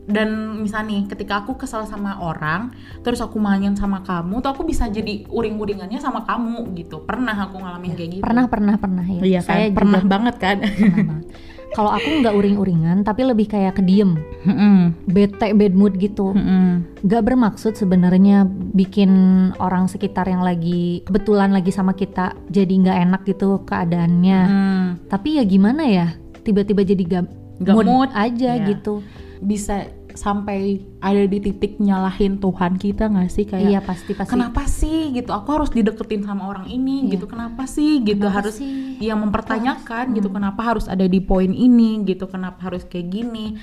Dan 0.06 0.62
misalnya 0.62 0.86
nih, 0.94 1.02
ketika 1.10 1.42
aku 1.42 1.58
kesal 1.58 1.82
sama 1.82 2.22
orang, 2.22 2.70
terus 3.02 3.18
aku 3.18 3.42
main 3.42 3.74
sama 3.74 4.06
kamu, 4.06 4.38
tuh 4.38 4.54
aku 4.54 4.62
bisa 4.62 4.86
jadi 4.86 5.26
uring-uringannya 5.26 5.98
sama 5.98 6.22
kamu 6.22 6.62
gitu. 6.78 7.02
Pernah 7.02 7.34
aku 7.34 7.58
ngalamin 7.58 7.92
kayak 7.98 8.10
gitu. 8.18 8.22
Pernah, 8.22 8.46
pernah, 8.46 8.74
pernah 8.78 9.02
ya. 9.02 9.20
Iya 9.20 9.40
kan? 9.42 9.50
Saya 9.50 9.66
juga 9.68 9.78
pernah 9.82 10.02
banget 10.06 10.34
kan. 10.38 10.56
pernah 10.62 11.04
banget. 11.10 11.26
Kalau 11.66 11.90
aku 11.92 12.08
nggak 12.22 12.32
uring-uringan, 12.32 13.02
tapi 13.02 13.26
lebih 13.26 13.50
kayak 13.50 13.76
kediem, 13.76 14.16
Mm-mm. 14.46 14.94
bete, 15.04 15.52
bad 15.52 15.74
mood 15.74 15.98
gitu. 15.98 16.32
Mm-mm. 16.32 16.86
Gak 17.04 17.26
bermaksud 17.26 17.74
sebenarnya 17.76 18.46
bikin 18.72 19.10
orang 19.58 19.90
sekitar 19.90 20.24
yang 20.24 20.40
lagi 20.40 21.04
kebetulan 21.04 21.50
lagi 21.52 21.74
sama 21.74 21.92
kita 21.92 22.32
jadi 22.48 22.70
nggak 22.70 22.98
enak 23.10 23.22
gitu 23.28 23.60
keadaannya. 23.66 24.40
Mm. 24.46 24.86
Tapi 25.10 25.36
ya 25.36 25.44
gimana 25.44 25.84
ya, 25.84 26.14
tiba-tiba 26.46 26.80
jadi 26.80 27.02
gak, 27.02 27.24
Nggak 27.60 27.74
mood. 27.82 28.08
aja 28.14 28.50
Iya. 28.56 28.66
gitu. 28.72 29.02
Bisa 29.38 29.86
sampai 30.10 30.80
ada 30.98 31.22
di 31.22 31.38
titik 31.38 31.76
nyalahin 31.76 32.36
Tuhan 32.36 32.74
kita 32.74 33.04
nggak 33.06 33.28
sih 33.28 33.44
kayak 33.44 33.68
Iya 33.68 33.80
pasti 33.80 34.12
pasti. 34.12 34.32
kenapa 34.32 34.64
sih 34.64 35.12
gitu 35.12 35.28
aku 35.28 35.48
harus 35.52 35.68
dideketin 35.68 36.22
sama 36.22 36.48
orang 36.48 36.64
ini 36.66 37.04
Iya. 37.04 37.12
gitu 37.14 37.26
kenapa 37.26 37.68
sih 37.68 38.00
gitu 38.00 38.24
Kenapa 38.24 38.36
harus 38.42 38.56
sih? 38.56 38.96
yang 38.98 39.20
mempertanyakan 39.20 40.04
Hmm. 40.06 40.16
gitu 40.16 40.28
kenapa 40.30 40.60
harus 40.64 40.86
ada 40.86 41.04
di 41.04 41.20
poin 41.20 41.50
ini 41.50 42.00
gitu 42.02 42.24
kenapa 42.26 42.64
harus 42.64 42.82
kayak 42.82 43.12
gini 43.12 43.60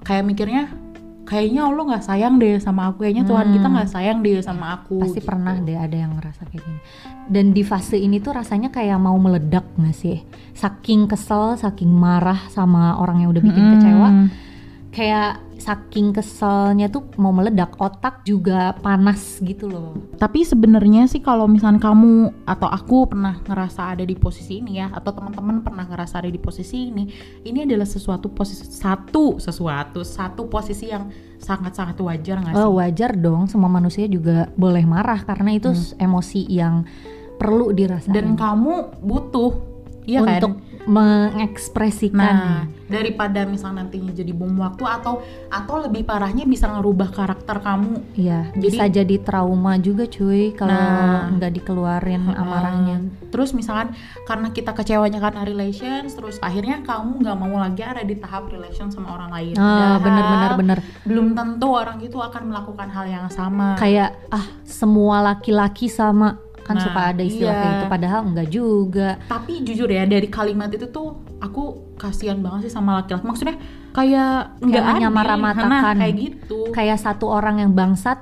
kayak 0.00 0.26
mikirnya 0.26 0.74
kayaknya 1.22 1.62
Allah 1.62 1.84
nggak 1.86 2.02
sayang 2.04 2.34
deh 2.36 2.58
sama 2.58 2.90
aku 2.90 3.06
kayaknya 3.06 3.22
Tuhan 3.22 3.46
Hmm. 3.46 3.54
kita 3.54 3.66
nggak 3.70 3.88
sayang 3.88 4.18
deh 4.20 4.42
sama 4.42 4.66
aku 4.74 4.98
Pasti 4.98 5.22
gitu. 5.22 5.28
pernah 5.28 5.54
deh 5.56 5.78
ada 5.78 5.96
yang 5.96 6.12
ngerasa 6.12 6.42
kayak 6.44 6.60
gini. 6.60 6.80
Dan 7.24 7.54
di 7.54 7.62
fase 7.62 7.94
ini 7.94 8.18
tuh 8.18 8.34
rasanya 8.34 8.68
kayak 8.68 8.98
mau 8.98 9.14
meledak 9.14 9.62
gak 9.72 9.94
sih? 9.94 10.26
Saking 10.52 11.06
kesel, 11.06 11.54
saking 11.54 11.88
marah 11.88 12.50
sama 12.50 12.98
orang 12.98 13.22
yang 13.22 13.30
udah 13.30 13.38
bikin 13.40 13.62
Mm-mm. 13.62 13.74
kecewa. 13.78 14.08
Kayak 14.92 15.40
saking 15.56 16.12
keselnya 16.12 16.92
tuh 16.92 17.08
mau 17.16 17.32
meledak. 17.32 17.80
Otak 17.80 18.28
juga 18.28 18.76
panas 18.84 19.40
gitu 19.40 19.70
loh. 19.70 19.96
Tapi 20.20 20.44
sebenarnya 20.44 21.08
sih 21.08 21.24
kalau 21.24 21.48
misalnya 21.48 21.80
kamu 21.80 22.44
atau 22.44 22.68
aku 22.68 23.08
pernah 23.08 23.40
ngerasa 23.40 23.96
ada 23.96 24.04
di 24.04 24.12
posisi 24.12 24.60
ini 24.60 24.84
ya, 24.84 24.92
atau 24.92 25.16
teman-teman 25.16 25.64
pernah 25.64 25.88
ngerasa 25.88 26.20
ada 26.20 26.28
di 26.28 26.36
posisi 26.36 26.92
ini, 26.92 27.08
ini 27.46 27.64
adalah 27.64 27.88
sesuatu 27.88 28.28
posisi 28.28 28.68
satu 28.68 29.40
sesuatu 29.40 30.04
satu 30.04 30.50
posisi 30.52 30.92
yang 30.92 31.08
sangat-sangat 31.40 31.96
wajar 31.96 32.36
nggak 32.42 32.52
sih? 32.52 32.60
Oh, 32.60 32.76
wajar 32.76 33.16
dong, 33.16 33.48
semua 33.48 33.72
manusia 33.72 34.04
juga 34.04 34.52
boleh 34.60 34.84
marah 34.84 35.24
karena 35.24 35.56
itu 35.56 35.72
Hmm. 35.72 36.04
emosi 36.04 36.46
yang 36.52 36.84
perlu 37.40 37.72
dirasain. 37.74 38.12
Dan 38.12 38.36
kamu 38.38 39.02
butuh 39.02 39.71
Iya 40.02 40.20
kan? 40.20 40.30
untuk 40.34 40.52
mengekspresikan. 40.82 42.18
Nah, 42.18 42.66
daripada 42.90 43.46
misalnya 43.46 43.86
nantinya 43.86 44.12
jadi 44.12 44.34
bom 44.34 44.52
waktu 44.58 44.82
atau 44.84 45.22
atau 45.48 45.76
lebih 45.80 46.04
parahnya 46.04 46.44
bisa 46.44 46.68
ngerubah 46.68 47.14
karakter 47.14 47.62
kamu. 47.62 48.02
Iya, 48.18 48.50
Jadi- 48.52 48.60
bisa 48.60 48.84
jadi 48.90 49.16
trauma 49.22 49.78
juga 49.78 50.04
cuy 50.04 50.52
kalau 50.52 50.74
Nah. 50.74 51.30
nggak 51.32 51.52
dikeluarin 51.54 52.34
amarahnya. 52.34 52.96
Um, 52.98 53.30
terus 53.30 53.54
misalkan 53.54 53.94
karena 54.26 54.50
kita 54.50 54.74
kecewanya 54.74 55.22
karena 55.22 55.46
relations, 55.46 56.12
terus 56.12 56.36
akhirnya 56.42 56.82
kamu 56.82 57.22
nggak 57.22 57.36
mau 57.38 57.56
lagi 57.56 57.80
ada 57.80 58.02
di 58.02 58.18
tahap 58.18 58.50
relation 58.50 58.90
sama 58.90 59.14
orang 59.14 59.30
lain. 59.32 59.54
Ah, 59.56 59.96
bener 60.02 60.24
bener 60.26 60.50
bener. 60.58 60.78
Belum 61.06 61.32
tentu 61.32 61.68
orang 61.72 62.02
itu 62.02 62.18
akan 62.18 62.50
melakukan 62.52 62.90
hal 62.90 63.06
yang 63.08 63.26
sama. 63.30 63.78
Kayak 63.78 64.18
ah 64.28 64.44
semua 64.66 65.22
laki-laki 65.22 65.88
sama 65.88 66.36
kan 66.62 66.74
Nah, 66.74 66.84
suka 66.84 67.00
ada 67.10 67.22
istilah 67.22 67.48
iya. 67.48 67.58
kayak 67.58 67.72
gitu 67.72 67.86
padahal 67.88 68.20
enggak 68.24 68.48
juga. 68.48 69.08
Tapi 69.24 69.52
jujur 69.62 69.86
ya 69.86 70.02
dari 70.04 70.26
kalimat 70.26 70.68
itu 70.68 70.86
tuh 70.86 71.08
aku 71.36 71.62
kasihan 71.94 72.38
banget 72.38 72.66
sih 72.66 72.72
sama 72.72 72.98
laki-laki. 72.98 73.24
Maksudnya 73.24 73.56
kayak 73.90 74.56
nggak 74.58 74.82
adil. 74.82 74.92
menyamaratakan. 74.96 75.68
Nah, 75.68 75.92
kayak 75.94 76.14
gitu. 76.16 76.58
Kayak 76.70 76.98
satu 76.98 77.26
orang 77.26 77.58
yang 77.58 77.72
bangsat, 77.72 78.18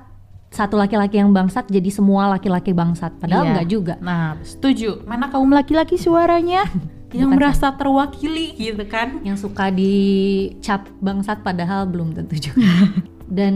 satu 0.48 0.74
laki-laki 0.74 1.16
yang 1.16 1.30
bangsat 1.30 1.68
jadi 1.68 1.88
semua 1.88 2.26
laki-laki 2.28 2.72
bangsat. 2.72 3.12
Padahal 3.16 3.44
Iya. 3.44 3.50
enggak 3.52 3.68
juga. 3.68 3.94
Nah, 4.00 4.34
setuju. 4.40 5.04
Mana 5.04 5.28
kaum 5.28 5.48
laki-laki 5.48 5.94
suaranya 5.94 6.64
yang 7.12 7.28
Bukan 7.28 7.38
merasa 7.38 7.74
terwakili 7.74 8.54
gitu 8.54 8.86
kan? 8.86 9.18
yang 9.20 9.34
suka 9.34 9.68
dicap 9.68 10.86
bangsat 10.98 11.42
padahal 11.42 11.84
belum 11.84 12.14
tentu 12.14 12.40
juga. 12.40 12.64
Dan 13.30 13.54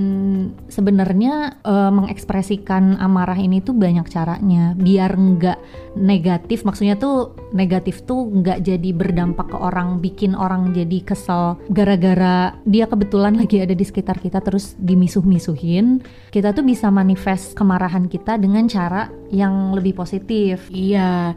sebenarnya 0.70 1.58
eh, 1.66 1.90
mengekspresikan 1.90 2.96
amarah 3.02 3.34
ini 3.34 3.58
tuh 3.58 3.74
banyak 3.74 4.06
caranya 4.06 4.72
biar 4.78 5.18
nggak 5.18 5.58
negatif. 5.98 6.62
Maksudnya 6.62 6.94
tuh 6.94 7.34
negatif 7.50 8.06
tuh 8.06 8.30
nggak 8.30 8.62
jadi 8.62 8.90
berdampak 8.94 9.50
ke 9.50 9.58
orang, 9.58 9.98
bikin 9.98 10.38
orang 10.38 10.70
jadi 10.70 11.02
kesel 11.02 11.58
gara-gara 11.74 12.54
dia 12.64 12.86
kebetulan 12.86 13.34
lagi 13.42 13.60
ada 13.60 13.74
di 13.74 13.82
sekitar 13.82 14.22
kita 14.22 14.38
terus 14.40 14.78
dimisuh-misuhin. 14.78 16.00
Kita 16.30 16.54
tuh 16.54 16.62
bisa 16.62 16.88
manifest 16.94 17.58
kemarahan 17.58 18.06
kita 18.06 18.38
dengan 18.38 18.70
cara 18.70 19.10
yang 19.34 19.74
lebih 19.74 19.98
positif. 19.98 20.70
Iya. 20.70 21.34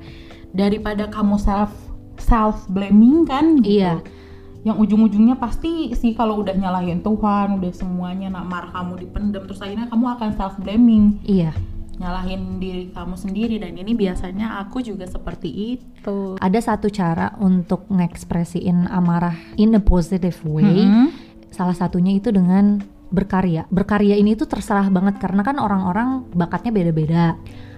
Daripada 0.53 1.09
kamu 1.09 1.41
self 1.41 1.73
self 2.21 2.65
blaming 2.69 3.25
kan 3.25 3.61
gitu. 3.61 3.81
Iya. 3.81 4.01
Yang 4.65 4.77
ujung-ujungnya 4.87 5.35
pasti 5.37 5.93
sih 5.93 6.17
kalau 6.17 6.41
udah 6.41 6.55
nyalahin 6.57 6.99
Tuhan, 7.01 7.61
udah 7.61 7.71
semuanya 7.71 8.31
nak 8.33 8.45
marah 8.49 8.71
kamu 8.73 9.05
dipendam 9.05 9.43
terus 9.45 9.61
akhirnya 9.61 9.87
kamu 9.87 10.05
akan 10.17 10.29
self 10.35 10.55
blaming, 10.59 11.21
Iya. 11.23 11.51
nyalahin 11.97 12.61
diri 12.61 12.93
kamu 12.93 13.17
sendiri 13.17 13.57
dan 13.57 13.73
ini 13.73 13.97
biasanya 13.97 14.61
aku 14.61 14.85
juga 14.85 15.09
seperti 15.09 15.49
itu. 15.77 16.37
Ada 16.37 16.73
satu 16.73 16.93
cara 16.93 17.33
untuk 17.41 17.89
ngekspresiin 17.89 18.85
amarah 18.85 19.33
in 19.57 19.73
a 19.73 19.81
positive 19.81 20.37
way. 20.45 20.85
Mm-mm. 20.85 21.09
Salah 21.49 21.73
satunya 21.73 22.13
itu 22.13 22.29
dengan 22.29 22.85
berkarya. 23.09 23.65
Berkarya 23.71 24.13
ini 24.13 24.35
tuh 24.35 24.45
terserah 24.45 24.91
banget 24.91 25.17
karena 25.17 25.41
kan 25.41 25.57
orang-orang 25.57 26.27
bakatnya 26.35 26.69
beda-beda. 26.69 27.33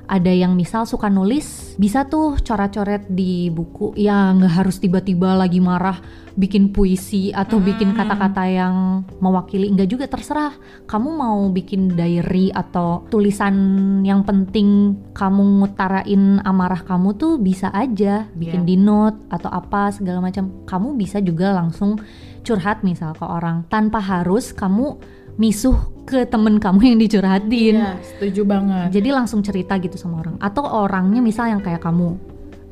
Ada 0.10 0.34
yang 0.34 0.58
misal 0.58 0.90
suka 0.90 1.06
nulis, 1.06 1.78
bisa 1.78 2.10
tuh 2.10 2.34
coret-coret 2.42 3.06
di 3.14 3.54
buku. 3.54 3.94
Ya 3.94 4.34
nggak 4.34 4.66
harus 4.66 4.82
tiba-tiba 4.82 5.38
lagi 5.38 5.62
marah 5.62 6.02
bikin 6.34 6.74
puisi 6.74 7.30
atau 7.30 7.62
bikin 7.62 7.94
kata-kata 7.94 8.42
yang 8.50 9.06
mewakili. 9.22 9.70
Nggak 9.70 9.90
juga 9.92 10.06
terserah. 10.10 10.58
Kamu 10.90 11.14
mau 11.14 11.46
bikin 11.54 11.94
diary 11.94 12.50
atau 12.50 13.06
tulisan 13.14 13.54
yang 14.02 14.26
penting 14.26 14.98
kamu 15.14 15.62
ngutarain 15.62 16.42
amarah 16.42 16.82
kamu 16.82 17.14
tuh 17.14 17.38
bisa 17.38 17.70
aja 17.70 18.26
bikin 18.34 18.66
Iya. 18.66 18.70
di 18.70 18.76
note 18.82 19.30
atau 19.30 19.54
apa 19.54 19.94
segala 19.94 20.26
macam. 20.26 20.66
Kamu 20.66 20.98
bisa 20.98 21.22
juga 21.22 21.54
langsung 21.54 22.02
curhat 22.42 22.82
misal 22.82 23.14
ke 23.14 23.22
orang 23.28 23.68
tanpa 23.70 24.02
harus 24.02 24.56
kamu 24.56 24.98
misuh 25.40 25.80
ke 26.04 26.28
temen 26.28 26.60
kamu 26.60 26.94
yang 26.94 26.98
dicurhatin. 27.00 27.76
Iya, 27.80 27.96
setuju 28.04 28.44
banget. 28.44 28.92
Jadi 28.92 29.10
langsung 29.16 29.40
cerita 29.40 29.80
gitu 29.80 29.96
sama 29.96 30.20
orang. 30.20 30.36
Atau 30.44 30.68
orangnya 30.68 31.24
misal 31.24 31.56
yang 31.56 31.64
kayak 31.64 31.80
kamu 31.80 32.20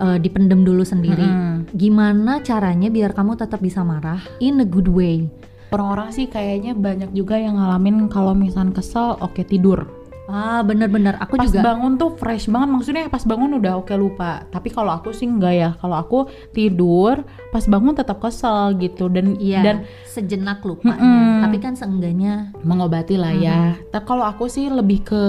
eh, 0.04 0.18
dipendem 0.20 0.68
dulu 0.68 0.84
sendiri. 0.84 1.24
Mm-mm. 1.24 1.72
Gimana 1.72 2.44
caranya 2.44 2.92
biar 2.92 3.16
kamu 3.16 3.40
tetap 3.40 3.64
bisa 3.64 3.88
marah 3.88 4.20
in 4.44 4.60
a 4.60 4.68
good 4.68 4.92
way? 4.92 5.32
Orang-orang 5.72 6.12
sih 6.12 6.28
kayaknya 6.28 6.76
banyak 6.76 7.12
juga 7.16 7.40
yang 7.40 7.56
ngalamin 7.60 8.08
kalau 8.12 8.36
misalnya 8.36 8.76
kesel, 8.76 9.16
oke 9.20 9.44
tidur. 9.48 9.88
Ah 10.28 10.60
bener-bener 10.60 11.16
aku 11.24 11.40
pas 11.40 11.48
juga 11.48 11.64
bangun 11.64 11.96
tuh 11.96 12.12
fresh 12.20 12.52
banget. 12.52 12.70
Maksudnya 12.70 13.04
pas 13.08 13.24
bangun 13.24 13.64
udah 13.64 13.80
oke 13.80 13.96
lupa. 13.96 14.44
Tapi 14.52 14.70
kalau 14.76 14.92
aku 14.92 15.16
sih 15.16 15.24
enggak 15.24 15.56
ya. 15.56 15.70
Kalau 15.80 15.96
aku 15.96 16.28
tidur 16.52 17.24
pas 17.50 17.64
bangun 17.64 17.96
tetap 17.96 18.20
kesel 18.20 18.76
gitu. 18.76 19.08
Dan 19.08 19.40
Iya, 19.40 19.64
dan 19.64 19.78
sejenak 20.04 20.60
lupanya. 20.68 21.00
Mm-mm. 21.00 21.48
Tapi 21.48 21.58
kan 21.64 21.74
seenggaknya 21.80 22.52
mengobati 22.60 23.16
lah 23.16 23.32
ya. 23.32 23.80
Tapi 23.88 24.04
kalau 24.04 24.28
aku 24.28 24.52
sih 24.52 24.68
lebih 24.68 25.08
ke 25.08 25.24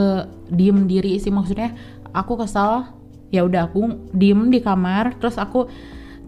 diem 0.51 0.91
diri 0.91 1.15
sih. 1.23 1.31
Maksudnya 1.31 1.79
aku 2.11 2.35
kesel 2.35 2.91
ya 3.31 3.47
udah 3.47 3.71
aku 3.71 4.11
diem 4.11 4.51
di 4.51 4.59
kamar. 4.59 5.15
Terus 5.23 5.39
aku 5.39 5.71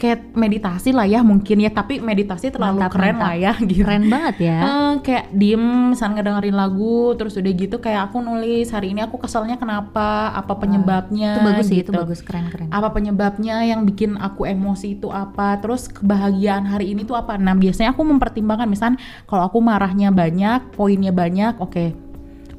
kayak 0.01 0.33
meditasi 0.33 0.97
lah 0.97 1.05
ya 1.05 1.21
mungkin 1.21 1.61
ya. 1.61 1.69
Tapi 1.69 2.01
meditasi 2.01 2.49
terlalu 2.49 2.81
Mantap, 2.81 2.97
keren 2.97 3.15
mantap. 3.21 3.25
lah 3.29 3.35
ya 3.37 3.53
gitu. 3.69 3.85
Keren 3.85 4.05
banget 4.09 4.37
ya. 4.41 4.59
Eh, 4.65 4.93
kayak 5.05 5.25
diem 5.37 5.65
misalnya 5.93 6.15
ngedengerin 6.25 6.57
lagu 6.57 7.13
terus 7.21 7.37
udah 7.37 7.53
gitu 7.53 7.77
kayak 7.77 8.09
aku 8.09 8.25
nulis 8.25 8.73
hari 8.73 8.97
ini 8.97 9.05
aku 9.05 9.21
keselnya 9.21 9.61
kenapa? 9.61 10.33
Apa 10.33 10.57
penyebabnya? 10.57 11.37
itu 11.37 11.43
bagus 11.45 11.67
sih, 11.69 11.79
itu 11.85 11.93
gitu. 11.93 12.01
bagus. 12.01 12.19
Keren-keren. 12.25 12.73
apa 12.73 12.89
penyebabnya 12.97 13.61
yang 13.69 13.85
bikin 13.85 14.17
aku 14.17 14.49
emosi 14.49 14.97
itu 14.97 15.13
apa? 15.13 15.61
Terus 15.61 15.93
kebahagiaan 15.93 16.65
hari 16.65 16.97
ini 16.97 17.05
tuh 17.05 17.21
apa? 17.21 17.37
Nah 17.37 17.53
biasanya 17.53 17.93
aku 17.93 18.01
mempertimbangkan 18.09 18.67
misalnya 18.67 18.97
kalau 19.29 19.45
aku 19.45 19.61
marahnya 19.61 20.09
banyak 20.09 20.73
poinnya 20.73 21.13
banyak 21.13 21.61
oke. 21.61 21.93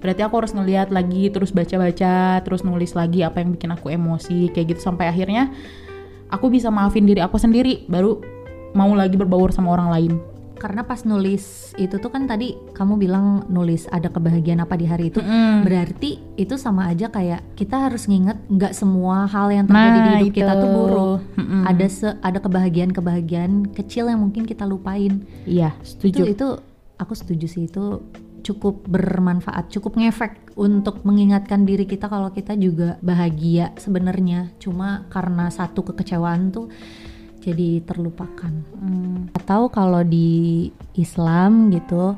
Berarti 0.01 0.21
aku 0.25 0.33
harus 0.41 0.53
ngeliat 0.57 0.89
lagi 0.89 1.29
terus 1.29 1.53
baca-baca 1.53 2.41
terus 2.41 2.65
nulis 2.65 2.97
lagi 2.97 3.21
apa 3.21 3.41
yang 3.41 3.53
bikin 3.53 3.69
aku 3.73 3.89
emosi 3.89 4.49
kayak 4.49 4.77
gitu. 4.77 4.81
Sampai 4.89 5.09
akhirnya 5.09 5.49
aku 6.31 6.47
bisa 6.47 6.71
maafin 6.71 7.03
diri 7.03 7.19
aku 7.19 7.35
sendiri 7.35 7.85
baru 7.85 8.17
mau 8.71 8.89
lagi 8.91 9.13
berbaur 9.13 9.51
sama 9.51 9.71
orang 9.71 9.91
lain 9.91 10.13
Karena 10.55 10.85
pas 10.85 11.01
nulis 11.01 11.73
itu 11.73 11.97
tuh 11.97 12.13
kan 12.13 12.29
tadi 12.29 12.53
kamu 12.77 12.93
bilang 12.95 13.49
nulis 13.49 13.89
ada 13.89 14.13
kebahagiaan 14.13 14.61
apa 14.61 14.77
di 14.77 14.85
hari 14.85 15.09
itu. 15.09 15.17
Mm-mm. 15.17 15.65
Berarti 15.65 16.21
itu 16.37 16.53
sama 16.53 16.85
aja 16.85 17.09
kayak 17.09 17.57
kita 17.57 17.89
harus 17.89 18.05
nginget 18.05 18.37
nggak 18.45 18.69
semua 18.71 19.25
hal 19.25 19.49
yang 19.49 19.65
terjadi 19.65 19.89
di 19.89 20.01
Nah, 20.05 20.19
hidup 20.21 20.35
kita 20.37 20.53
itu. 20.53 20.61
tuh 20.61 20.69
buruk. 20.69 21.19
Mm-mm. 21.33 21.61
Ada 21.65 21.85
se 21.89 22.07
ada 22.21 22.37
kebahagiaan-kebahagiaan 22.37 23.73
kecil 23.73 24.05
yang 24.05 24.21
mungkin 24.21 24.45
kita 24.45 24.61
lupain. 24.63 25.25
iya 25.43 25.73
Itu 25.81 25.97
setuju 25.97 26.21
itu 26.29 26.47
aku 26.95 27.13
setuju 27.17 27.45
sih 27.49 27.65
itu 27.65 27.97
cukup 28.41 28.85
bermanfaat, 28.89 29.69
cukup 29.73 29.97
ngefek 29.97 30.53
untuk 30.57 31.01
mengingatkan 31.07 31.63
diri 31.63 31.87
kita 31.87 32.09
kalau 32.09 32.33
kita 32.33 32.57
juga 32.57 32.97
bahagia 32.99 33.73
sebenarnya. 33.77 34.51
Cuma 34.57 35.07
karena 35.09 35.47
satu 35.49 35.85
kekecewaan 35.85 36.51
tuh 36.51 36.67
jadi 37.41 37.81
terlupakan. 37.81 38.53
Hmm, 38.77 39.33
Atau 39.33 39.73
kalau 39.73 40.05
di 40.05 40.69
Islam 40.93 41.73
gitu, 41.73 42.13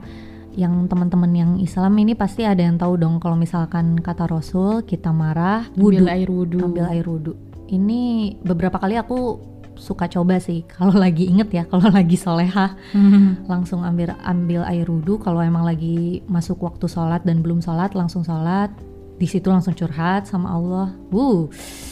yang 0.53 0.85
teman-teman 0.85 1.31
yang 1.33 1.51
Islam 1.57 1.97
ini 1.97 2.13
pasti 2.13 2.45
ada 2.45 2.61
yang 2.61 2.77
tahu 2.77 2.99
dong 2.99 3.17
kalau 3.17 3.39
misalkan 3.39 3.97
kata 3.97 4.29
Rasul 4.29 4.85
kita 4.85 5.09
marah, 5.09 5.65
ambil 5.73 6.03
wudhu, 6.03 6.05
air 6.09 6.29
wudhu 6.29 6.59
ambil 6.61 6.85
air 6.91 7.05
wudhu. 7.07 7.33
Ini 7.73 8.01
beberapa 8.43 8.77
kali 8.77 8.99
aku 8.99 9.52
suka 9.83 10.07
coba 10.07 10.39
sih 10.39 10.63
kalau 10.73 10.95
lagi 10.95 11.27
inget 11.27 11.51
ya 11.51 11.63
kalau 11.63 11.85
lagi 11.89 12.15
soleha 12.15 12.79
Hmm. 12.89 13.43
langsung 13.45 13.81
ambil 13.81 14.15
ambil 14.23 14.63
air 14.63 14.87
wudhu 14.87 15.17
kalau 15.17 15.39
emang 15.39 15.61
lagi 15.61 15.99
masuk 16.25 16.57
waktu 16.59 16.87
sholat 16.87 17.21
dan 17.21 17.39
belum 17.39 17.59
sholat 17.59 17.91
langsung 17.91 18.23
sholat 18.23 18.71
di 19.13 19.25
situ 19.25 19.45
langsung 19.45 19.71
curhat 19.73 20.25
sama 20.25 20.49
Allah. 20.49 20.89
Wuh, 21.07 21.45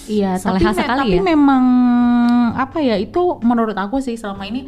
Iya, 0.06 0.36
tapi, 0.36 0.64
me- 0.64 0.74
sekali 0.74 1.00
tapi 1.06 1.16
ya. 1.16 1.24
memang 1.24 1.64
apa 2.56 2.78
ya 2.80 2.96
itu 2.96 3.20
menurut 3.40 3.76
aku 3.76 4.00
sih 4.00 4.16
selama 4.16 4.44
ini 4.44 4.66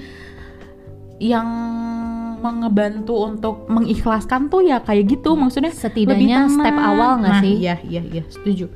yang 1.20 1.48
mengebantu 2.38 3.16
untuk 3.24 3.66
mengikhlaskan 3.68 4.48
tuh 4.48 4.62
ya 4.62 4.80
kayak 4.80 5.08
gitu 5.10 5.34
maksudnya 5.34 5.72
Setidaknya 5.72 6.46
step 6.46 6.76
awal 6.76 7.18
nggak 7.18 7.32
Nah, 7.32 7.42
sih? 7.42 7.54
Iya 7.58 7.76
iya 7.82 8.02
iya 8.04 8.24
setuju. 8.28 8.68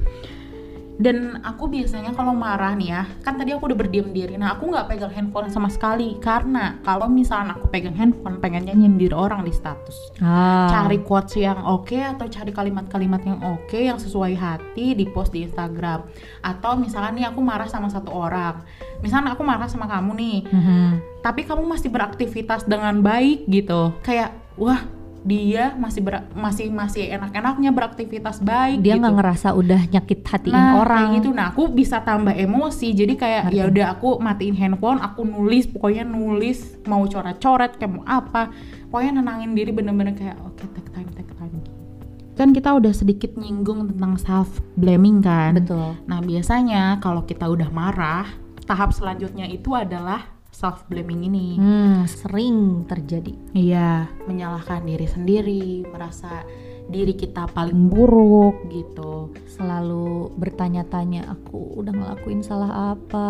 Dan 0.97 1.45
aku 1.45 1.69
biasanya 1.69 2.17
kalau 2.17 2.33
marah 2.33 2.73
nih 2.73 2.89
ya, 2.89 3.01
kan 3.21 3.37
tadi 3.37 3.53
aku 3.53 3.69
udah 3.69 3.77
berdiam 3.77 4.09
diri. 4.09 4.33
Nah, 4.33 4.57
aku 4.57 4.73
nggak 4.73 4.89
pegang 4.89 5.13
handphone 5.13 5.49
sama 5.53 5.69
sekali. 5.69 6.17
Karena 6.17 6.81
kalau 6.81 7.05
misalnya 7.05 7.53
aku 7.53 7.69
pegang 7.69 7.93
handphone, 7.93 8.41
pengennya 8.41 8.73
nyindir 8.73 9.13
orang 9.13 9.45
di 9.45 9.53
status. 9.53 10.09
Ah, 10.19 10.65
cari 10.73 11.05
quotes 11.05 11.37
yang 11.37 11.61
oke 11.61 11.93
atau 11.93 12.25
cari 12.25 12.49
kalimat-kalimat 12.49 13.21
yang 13.21 13.39
oke 13.45 13.77
yang 13.77 14.01
sesuai 14.01 14.33
hati 14.33 14.97
di 14.97 15.05
post 15.05 15.37
di 15.37 15.45
Instagram. 15.45 16.09
Atau 16.41 16.73
misalnya 16.81 17.13
nih 17.13 17.25
aku 17.29 17.39
marah 17.45 17.69
sama 17.69 17.93
satu 17.93 18.09
orang. 18.09 18.65
Misalnya 19.05 19.37
aku 19.37 19.45
marah 19.45 19.69
sama 19.69 19.85
kamu 19.85 20.11
nih. 20.17 20.37
Mhm. 20.49 20.89
tapi 21.27 21.43
kamu 21.43 21.67
masih 21.67 21.91
beraktivitas 21.91 22.63
dengan 22.63 23.03
baik 23.03 23.43
gitu. 23.51 23.91
Kayak 23.99 24.31
wah 24.55 24.79
dia 25.27 25.75
masih 25.75 25.99
ber- 25.99 26.23
masih 26.31 26.71
masih 26.71 27.11
enak-enaknya 27.11 27.75
beraktivitas 27.75 28.39
baik 28.39 28.79
dia 28.79 28.95
gitu. 28.95 29.03
nggak 29.03 29.15
ngerasa 29.19 29.51
udah 29.51 29.81
nyakit 29.91 30.23
hatiin 30.23 30.55
nah, 30.55 30.79
orang 30.79 30.95
kayak 30.95 31.15
gitu. 31.19 31.29
Nah, 31.35 31.45
aku 31.51 31.63
bisa 31.67 31.99
tambah 31.99 32.31
emosi. 32.31 32.95
Jadi 32.95 33.13
kayak 33.19 33.51
ya 33.51 33.67
udah 33.67 33.99
aku 33.99 34.23
matiin 34.23 34.55
handphone, 34.55 35.03
aku 35.03 35.27
nulis, 35.27 35.67
pokoknya 35.67 36.07
nulis 36.07 36.79
mau 36.87 37.03
coret-coret 37.03 37.75
kayak 37.75 37.91
mau 37.91 38.07
apa. 38.07 38.55
Pokoknya 38.87 39.19
nenangin 39.19 39.51
diri 39.51 39.75
bener-bener 39.75 40.15
kayak 40.15 40.39
oke 40.39 40.63
take 40.63 40.89
time, 40.95 41.09
take 41.11 41.31
time. 41.35 41.59
Kan 42.39 42.55
kita 42.55 42.71
udah 42.71 42.95
sedikit 42.95 43.35
nyinggung 43.35 43.91
tentang 43.91 44.15
self 44.15 44.63
blaming 44.79 45.19
kan. 45.19 45.59
betul 45.59 45.99
Nah, 46.07 46.23
biasanya 46.23 47.03
kalau 47.03 47.27
kita 47.27 47.51
udah 47.51 47.67
marah, 47.67 48.31
tahap 48.63 48.95
selanjutnya 48.95 49.43
itu 49.51 49.75
adalah 49.75 50.36
self 50.57 50.89
blaming 50.89 51.21
ini. 51.23 51.47
hmm, 51.55 52.09
sering 52.09 52.57
terjadi 52.83 53.37
Iya, 53.53 54.09
menyalahkan 54.25 54.81
diri 54.81 55.05
sendiri, 55.05 55.65
merasa 55.85 56.41
diri 56.87 57.13
kita 57.13 57.45
paling 57.47 57.91
buruk 57.91 58.65
gitu. 58.67 59.29
selalu 59.45 60.31
bertanya-tanya 60.33 61.27
aku 61.27 61.77
udah 61.77 61.91
ngelakuin 61.91 62.39
salah 62.39 62.95
apa 62.95 63.27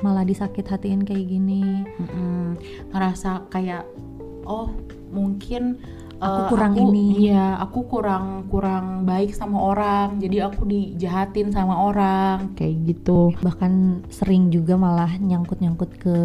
malah 0.00 0.24
disakit 0.24 0.64
hatiin 0.64 1.04
kayak 1.04 1.28
gini 1.28 1.84
Mm-mm. 1.94 2.56
ngerasa 2.90 3.44
kayak 3.48 3.84
oh 4.42 4.72
mungkin 5.10 5.76
Aku 6.16 6.40
eh, 6.40 6.48
kurang 6.48 6.74
ini. 6.74 7.28
iya 7.28 7.58
aku 7.58 7.84
kurang 7.84 8.48
kurang 8.48 9.04
baik 9.04 9.36
sama 9.36 9.60
orang 9.60 10.16
jadi 10.16 10.48
aku 10.48 10.64
dijahatin 10.64 11.52
sama 11.52 11.76
orang 11.84 12.54
kayak 12.54 12.88
gitu 12.88 13.34
bahkan 13.42 14.00
sering 14.08 14.48
juga 14.48 14.74
malah 14.74 15.12
nyangkut-nyangkut 15.12 15.90
ke 15.98 16.16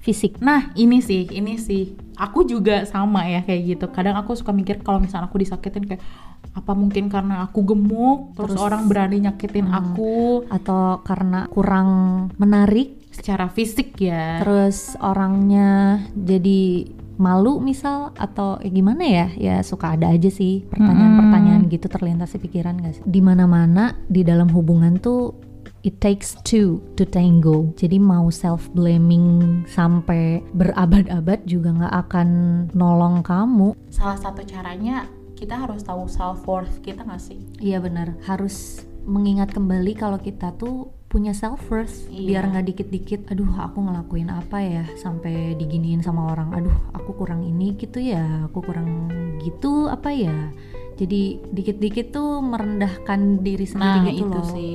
fisik. 0.00 0.40
Nah 0.40 0.72
ini 0.74 1.04
sih 1.04 1.28
ini 1.30 1.60
sih. 1.60 1.94
Aku 2.20 2.44
juga 2.44 2.84
sama 2.84 3.24
ya 3.28 3.40
kayak 3.44 3.60
gitu. 3.64 3.86
Kadang 3.88 4.16
aku 4.20 4.36
suka 4.36 4.52
mikir 4.52 4.84
kalau 4.84 5.00
misalnya 5.00 5.32
aku 5.32 5.40
disakitin 5.40 5.88
kayak 5.88 6.02
apa 6.50 6.72
mungkin 6.74 7.06
karena 7.06 7.46
aku 7.46 7.62
gemuk 7.62 8.34
terus, 8.34 8.56
Terus, 8.56 8.60
orang 8.60 8.90
berani 8.90 9.24
nyakitin 9.24 9.68
hmm. 9.68 9.78
aku. 9.80 10.44
Atau 10.52 11.00
karena 11.04 11.48
kurang 11.48 11.88
menarik. 12.36 13.00
Secara 13.10 13.48
fisik 13.48 13.96
ya. 14.00 14.40
Terus 14.40 14.96
orangnya 15.00 16.00
jadi 16.12 16.88
malu 17.20 17.60
misal 17.60 18.16
atau 18.16 18.56
eh, 18.64 18.72
gimana 18.72 19.04
ya? 19.04 19.26
Ya 19.36 19.56
suka 19.60 19.92
ada 19.96 20.08
aja 20.08 20.32
sih 20.32 20.64
pertanyaan-pertanyaan 20.72 21.68
gitu 21.68 21.86
terlintas 21.92 22.32
di 22.32 22.40
pikiran 22.40 22.80
gak 22.80 22.92
sih? 22.96 23.02
Di 23.04 23.20
mana-mana 23.20 23.92
di 24.08 24.24
dalam 24.24 24.48
hubungan 24.48 24.96
tuh 24.96 25.49
it 25.82 25.98
takes 25.98 26.36
two 26.44 26.80
to 26.96 27.04
tango. 27.04 27.72
Jadi 27.76 27.96
mau 27.96 28.28
self 28.28 28.68
blaming 28.72 29.62
sampai 29.66 30.44
berabad-abad 30.52 31.44
juga 31.44 31.72
nggak 31.72 31.94
akan 32.08 32.28
nolong 32.74 33.24
kamu. 33.24 33.72
Salah 33.88 34.18
satu 34.20 34.44
caranya 34.44 35.08
kita 35.36 35.56
harus 35.56 35.80
tahu 35.80 36.04
self 36.04 36.44
worth 36.44 36.84
kita 36.84 37.00
nggak 37.04 37.22
sih? 37.22 37.40
Iya 37.58 37.80
benar. 37.80 38.12
Harus 38.24 38.84
mengingat 39.08 39.56
kembali 39.56 39.96
kalau 39.96 40.20
kita 40.20 40.52
tuh 40.60 40.92
punya 41.10 41.34
self 41.34 41.58
worth 41.72 42.06
Iya. 42.06 42.38
biar 42.38 42.44
nggak 42.54 42.66
dikit-dikit 42.70 43.20
aduh 43.34 43.50
aku 43.58 43.82
ngelakuin 43.82 44.30
apa 44.30 44.62
ya 44.62 44.84
sampai 44.94 45.58
diginiin 45.58 46.04
sama 46.04 46.30
orang. 46.30 46.54
Aduh 46.54 46.76
aku 46.94 47.16
kurang 47.18 47.42
ini 47.42 47.74
gitu 47.74 47.98
ya 47.98 48.46
aku 48.46 48.62
kurang 48.62 49.10
gitu 49.42 49.90
apa 49.90 50.12
ya 50.14 50.52
jadi 51.00 51.22
dikit-dikit 51.48 52.12
tuh 52.12 52.44
merendahkan 52.44 53.40
diri 53.40 53.64
sendiri 53.64 53.88
Nah 53.96 54.12
gitu 54.12 54.20
itu 54.20 54.36
loh 54.36 54.44
sih. 54.52 54.74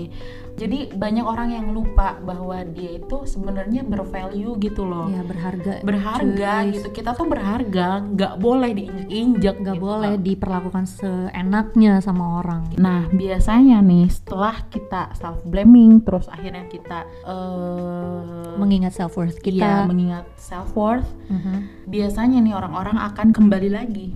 Jadi 0.55 0.87
banyak 0.87 1.27
orang 1.27 1.51
yang 1.51 1.67
lupa 1.75 2.15
bahwa 2.15 2.55
dia 2.63 2.95
itu 2.95 3.27
sebenarnya 3.27 3.83
bervalue 3.83 4.55
gitu 4.55 4.87
loh. 4.87 5.03
ya 5.05 5.19
berharga 5.19 5.83
Berharga 5.83 6.53
cuy. 6.63 6.71
gitu. 6.79 6.87
Kita 6.95 7.11
tuh 7.11 7.27
berharga, 7.27 7.99
nggak 7.99 8.33
boleh 8.39 8.71
diinjek-injek. 8.71 9.55
nggak 9.59 9.75
gitu. 9.75 9.83
boleh 9.83 10.15
diperlakukan 10.15 10.87
seenaknya 10.87 11.99
sama 11.99 12.39
orang 12.39 12.71
Nah 12.79 13.03
biasanya 13.11 13.83
nih 13.83 14.07
setelah 14.07 14.55
kita 14.71 15.11
self 15.13 15.43
blaming, 15.43 15.99
terus 16.01 16.31
akhirnya 16.31 16.63
kita 16.71 17.03
eh 17.27 18.55
mengingat 18.55 18.95
self 18.95 19.19
worth 19.19 19.43
kita 19.43 19.83
mengingat 19.83 20.23
self 20.39 20.71
worth, 20.71 21.11
Mhm. 21.27 21.83
biasanya 21.91 22.39
nih 22.39 22.55
orang-orang 22.55 22.95
akan 22.95 23.35
kembali 23.35 23.69
lagi 23.69 24.15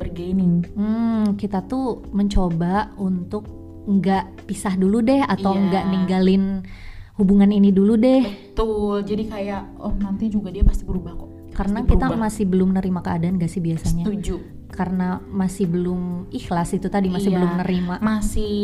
bergaining. 0.00 0.64
Hmm, 0.72 1.36
kita 1.36 1.60
tuh 1.62 1.86
mencoba 2.10 2.74
untuk 2.96 3.44
nggak 3.82 4.44
pisah 4.44 4.74
dulu 4.74 5.00
deh 5.00 5.20
atau 5.20 5.52
Iya. 5.52 5.62
nggak 5.62 5.84
ninggalin 5.86 6.44
hubungan 7.14 7.48
ini 7.48 7.68
dulu 7.68 7.94
deh 7.94 8.24
Betul. 8.24 9.04
Jadi 9.04 9.24
kayak 9.26 9.76
oh 9.76 9.92
nanti 9.94 10.26
juga 10.26 10.48
dia 10.48 10.62
pasti 10.62 10.82
berubah 10.82 11.12
kok. 11.14 11.28
karena 11.50 11.78
Pasti 11.78 11.90
kita 11.90 12.06
berubah. 12.06 12.22
masih 12.22 12.44
belum 12.46 12.70
nerima 12.72 13.00
keadaan 13.00 13.36
gak 13.36 13.48
sih 13.48 13.58
biasanya 13.58 14.04
setuju. 14.04 14.36
Karena 14.70 15.08
masih 15.26 15.66
belum 15.66 16.00
ikhlas 16.30 16.72
itu 16.72 16.86
tadi 16.86 17.06
masih 17.06 17.28
Iya. 17.28 17.36
belum 17.36 17.52
nerima 17.58 17.94
masih 18.00 18.54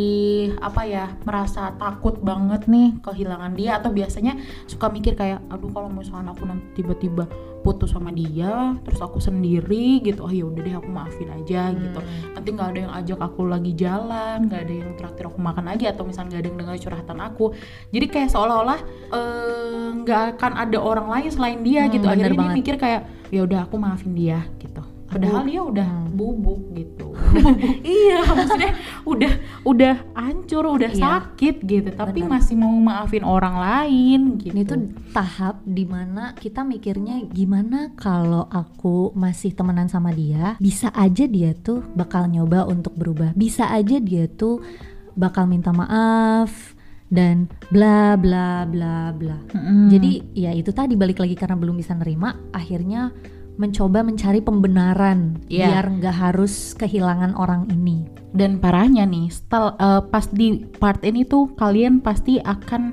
apa 0.58 0.82
ya 0.82 1.06
merasa 1.20 1.74
takut 1.74 2.16
banget 2.18 2.64
nih 2.64 2.96
kehilangan 3.00 3.52
dia 3.52 3.76
atau 3.76 3.90
biasanya 3.90 4.38
suka 4.64 4.88
mikir 4.88 5.12
kayak 5.12 5.42
aduh 5.46 5.68
kalau 5.68 5.88
misalnya 5.88 6.30
aku 6.30 6.44
nanti 6.44 6.64
tiba-tiba 6.76 7.26
putus 7.58 7.90
sama 7.90 8.08
dia 8.08 8.78
terus 8.80 8.98
aku 8.98 9.18
sendiri 9.18 9.98
gitu 10.00 10.22
oh 10.22 10.30
ya 10.30 10.44
udah 10.44 10.62
deh 10.62 10.74
aku 10.74 10.86
maafin 10.88 11.26
aja 11.28 11.68
Hmm. 11.68 11.82
gitu 11.82 12.00
nanti 12.32 12.48
nggak 12.48 12.68
ada 12.68 12.78
yang 12.80 12.92
ajak 12.94 13.18
aku 13.20 13.40
lagi 13.44 13.72
jalan 13.72 14.38
nggak 14.46 14.60
ada 14.60 14.74
yang 14.76 14.90
traktir 14.94 15.24
aku 15.24 15.38
makan 15.38 15.66
lagi 15.66 15.84
atau 15.84 16.02
misalnya 16.02 16.30
nggak 16.30 16.40
ada 16.40 16.48
yang 16.48 16.58
dengar 16.58 16.76
curhatan 16.78 17.18
aku 17.20 17.44
jadi 17.90 18.06
kayak 18.06 18.30
seolah-olah 18.30 18.80
eh, 19.10 19.86
nggak 19.96 20.22
akan 20.32 20.52
ada 20.56 20.78
orang 20.80 21.06
lain 21.08 21.28
selain 21.28 21.60
dia 21.60 21.82
Hmm, 21.82 21.92
gitu 21.92 22.06
akhirnya 22.06 22.30
dia 22.30 22.38
banget. 22.40 22.56
mikir 22.56 22.74
kayak 22.76 23.02
ya 23.28 23.40
udah 23.42 23.60
aku 23.62 23.74
maafin 23.76 24.14
dia 24.14 24.46
gitu 24.56 24.82
padahal 25.16 25.42
dia 25.48 25.62
udah 25.64 25.88
hmm. 25.88 26.12
bubuk 26.12 26.60
gitu 26.76 27.08
iya 27.98 28.20
maksudnya 28.22 28.72
udah 29.08 29.32
udah 29.64 29.94
hancur 30.14 30.64
udah 30.76 30.90
Iya. 30.92 31.02
sakit 31.02 31.56
gitu 31.64 31.90
tapi 31.96 32.20
Bener. 32.22 32.32
masih 32.38 32.54
mau 32.54 32.72
maafin 32.76 33.24
orang 33.24 33.56
lain 33.58 34.20
gitu 34.38 34.52
ini 34.52 34.62
tuh 34.62 34.78
tahap 35.10 35.64
di 35.64 35.84
mana 35.88 36.36
kita 36.36 36.62
mikirnya 36.62 37.24
gimana 37.32 37.92
kalau 37.96 38.46
aku 38.52 39.10
masih 39.16 39.56
temenan 39.56 39.88
sama 39.90 40.12
dia 40.12 40.54
bisa 40.60 40.92
aja 40.94 41.24
dia 41.26 41.56
tuh 41.56 41.82
bakal 41.96 42.28
nyoba 42.28 42.68
untuk 42.68 42.94
berubah 42.94 43.32
bisa 43.34 43.66
aja 43.72 43.98
dia 43.98 44.28
tuh 44.30 44.62
bakal 45.16 45.48
minta 45.48 45.72
maaf 45.72 46.76
dan 47.06 47.46
bla 47.70 48.18
bla 48.18 48.66
bla 48.66 49.14
bla 49.14 49.38
Mm-mm. 49.54 49.88
Jadi 49.94 50.34
ya 50.34 50.50
itu 50.50 50.74
tadi 50.74 50.98
balik 50.98 51.22
lagi 51.22 51.38
karena 51.38 51.54
belum 51.54 51.78
bisa 51.78 51.94
nerima, 51.94 52.34
akhirnya 52.50 53.14
mencoba 53.56 54.04
mencari 54.04 54.40
pembenaran 54.40 55.40
Iya. 55.48 55.68
biar 55.80 55.86
nggak 56.00 56.16
harus 56.16 56.76
kehilangan 56.76 57.34
orang 57.36 57.68
ini. 57.72 58.04
dan 58.36 58.60
parahnya 58.60 59.08
nih 59.08 59.32
setel 59.32 59.72
eh, 59.80 60.02
pas 60.12 60.28
di 60.28 60.60
part 60.76 61.00
ini 61.00 61.24
tuh 61.24 61.56
kalian 61.56 62.04
pasti 62.04 62.36
akan 62.36 62.92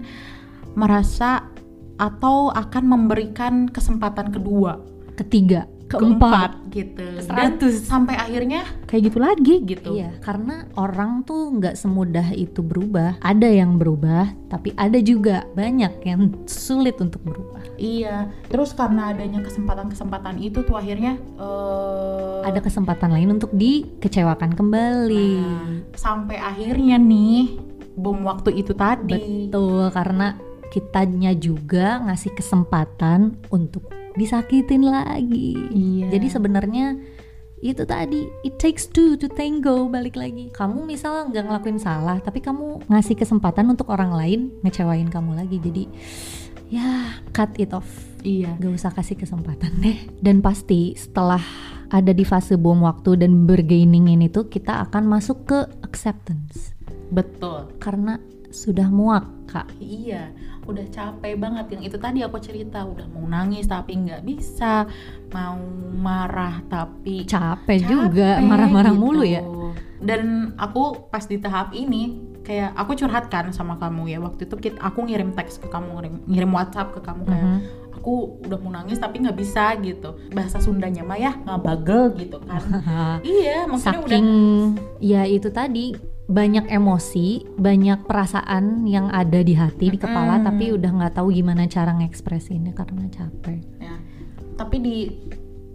merasa 0.74 1.52
atau 2.00 2.48
akan 2.48 2.84
memberikan 2.88 3.68
kesempatan 3.68 4.32
kedua 4.32 4.80
Ketiga, 5.14 5.70
keempat 6.02 6.52
gitu 6.74 7.06
dan 7.30 7.58
Seratus. 7.60 7.86
sampai 7.86 8.16
akhirnya 8.18 8.66
kayak 8.90 9.02
gitu 9.12 9.18
lagi 9.22 9.56
gitu 9.62 9.90
Iya, 9.94 10.10
karena 10.26 10.66
orang 10.74 11.22
tuh 11.22 11.54
nggak 11.54 11.78
semudah 11.78 12.34
itu 12.34 12.66
berubah. 12.66 13.22
Ada 13.22 13.46
yang 13.46 13.78
berubah, 13.78 14.34
tapi 14.50 14.74
ada 14.74 14.98
juga 15.04 15.46
banyak 15.54 16.02
yang 16.06 16.34
sulit 16.50 16.98
untuk 16.98 17.22
berubah. 17.22 17.62
Iya, 17.78 18.30
terus 18.50 18.74
karena 18.74 19.14
adanya 19.14 19.42
kesempatan-kesempatan 19.42 20.42
itu 20.42 20.62
tuh 20.62 20.78
akhirnya 20.78 21.18
eh, 21.38 22.40
Ada 22.48 22.60
kesempatan 22.60 23.14
lain 23.14 23.38
untuk 23.38 23.52
dikecewakan 23.54 24.54
kembali. 24.58 25.32
Nah, 25.40 25.72
sampai 25.94 26.38
akhirnya 26.38 26.98
nih 26.98 27.56
bom 27.94 28.26
waktu 28.26 28.58
itu 28.58 28.74
tadi. 28.74 29.50
Betul, 29.50 29.90
karena 29.94 30.34
kitanya 30.74 31.38
juga 31.38 32.02
ngasih 32.02 32.34
kesempatan 32.34 33.38
untuk 33.54 33.94
disakitin 34.18 34.90
lagi. 34.90 35.54
Iya. 35.70 36.18
Jadi 36.18 36.28
sebenarnya 36.34 36.98
itu 37.64 37.86
tadi 37.86 38.28
it 38.44 38.58
takes 38.60 38.90
two 38.90 39.14
to 39.16 39.30
tango 39.30 39.86
balik 39.86 40.18
lagi. 40.18 40.50
Kamu 40.50 40.84
misalnya 40.90 41.30
nggak 41.30 41.46
ngelakuin 41.46 41.80
salah, 41.80 42.18
tapi 42.20 42.42
kamu 42.42 42.90
ngasih 42.90 43.16
kesempatan 43.16 43.70
untuk 43.70 43.94
orang 43.94 44.18
lain 44.18 44.50
ngecewain 44.66 45.08
kamu 45.14 45.38
lagi. 45.38 45.62
Jadi 45.62 45.84
ya 46.74 47.22
cut 47.30 47.54
it 47.62 47.70
off. 47.72 47.88
Iya. 48.26 48.58
Gak 48.58 48.74
usah 48.74 48.92
kasih 48.96 49.20
kesempatan 49.20 49.78
deh. 49.84 50.10
Dan 50.18 50.42
pasti 50.42 50.98
setelah 50.98 51.44
ada 51.94 52.10
di 52.10 52.26
fase 52.26 52.58
bom 52.58 52.82
waktu 52.82 53.22
dan 53.22 53.46
bergaining 53.46 54.10
ini 54.10 54.26
tuh 54.26 54.50
kita 54.50 54.82
akan 54.90 55.06
masuk 55.06 55.46
ke 55.46 55.60
acceptance 55.86 56.74
Betul. 57.14 57.70
karena 57.78 58.18
sudah 58.50 58.90
muak 58.90 59.26
kak. 59.50 59.70
Iya, 59.78 60.34
udah 60.64 60.86
capek 60.88 61.36
banget 61.36 61.66
yang 61.72 61.84
itu 61.84 61.98
tadi 61.98 62.20
aku 62.20 62.38
cerita 62.38 62.82
udah 62.82 63.04
mau 63.08 63.26
nangis 63.26 63.66
tapi 63.66 63.96
nggak 63.98 64.22
bisa, 64.22 64.88
mau 65.30 65.60
marah 65.94 66.64
tapi 66.66 67.24
Capek, 67.24 67.36
capek 67.78 67.80
juga 67.84 68.30
marah-marah 68.40 68.92
gitu. 68.92 69.02
mulu 69.02 69.24
ya. 69.24 69.44
Dan 70.00 70.52
aku 70.56 71.08
pas 71.08 71.24
di 71.24 71.38
tahap 71.38 71.72
ini 71.72 72.16
kayak 72.42 72.76
aku 72.76 72.92
curhatkan 72.94 73.52
sama 73.52 73.76
kamu 73.76 74.04
ya 74.10 74.20
waktu 74.20 74.44
itu 74.44 74.56
kit- 74.58 74.76
aku 74.78 75.00
ngirim 75.02 75.32
teks 75.32 75.58
ke 75.58 75.68
kamu 75.68 75.96
ngirim, 75.96 76.14
ngirim 76.26 76.52
WhatsApp 76.52 76.92
ke 76.92 77.00
kamu 77.00 77.24
kayak 77.24 77.40
Mhm. 77.42 77.60
aku 77.94 78.14
udah 78.42 78.60
mau 78.60 78.72
nangis 78.74 79.00
tapi 79.00 79.20
nggak 79.20 79.32
bisa 79.34 79.80
gitu 79.80 80.20
bahasa 80.30 80.60
Sundanya 80.60 81.02
mah 81.02 81.16
ya 81.16 81.40
ngabagel 81.40 82.12
gitu 82.18 82.36
kan 82.42 82.60
iya 83.26 83.64
maksudnya 83.64 83.96
Saking 83.96 84.28
udah 84.28 85.00
ya 85.00 85.24
itu 85.24 85.48
tadi 85.50 85.96
banyak 86.24 86.72
emosi, 86.72 87.44
banyak 87.60 88.08
perasaan 88.08 88.88
yang 88.88 89.12
ada 89.12 89.44
di 89.44 89.54
hati, 89.60 89.92
di 89.92 90.00
kepala, 90.00 90.40
tapi 90.40 90.72
udah 90.72 90.92
nggak 90.92 91.14
tahu 91.20 91.36
gimana 91.36 91.68
cara 91.68 91.92
ngekspresinnya 92.00 92.72
karena 92.72 93.12
capek. 93.12 93.60
ya. 93.84 93.96
Tapi 94.56 94.76
di 94.80 94.98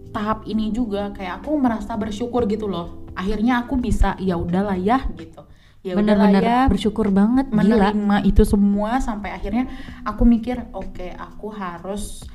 tahap 0.09 0.49
ini 0.49 0.73
juga 0.73 1.13
kayak 1.13 1.45
aku 1.45 1.53
merasa 1.61 1.93
bersyukur 2.01 2.49
gitu 2.49 2.65
loh. 2.65 3.05
Akhirnya 3.13 3.61
aku 3.67 3.77
bisa 3.77 4.17
ya 4.17 4.41
udahlah 4.41 4.79
ya 4.81 5.05
gitu. 5.21 5.45
Ya 5.85 5.95
Bener-bener 5.95 6.43
ya. 6.43 6.61
bersyukur 6.67 7.13
banget, 7.13 7.53
gila. 7.53 7.63
menerima 7.63 8.17
itu 8.27 8.43
semua 8.43 8.99
sampai 8.99 9.31
akhirnya 9.31 9.71
aku 10.03 10.27
mikir 10.27 10.59
oke 10.75 11.15
aku 11.15 11.55
harus 11.55 12.27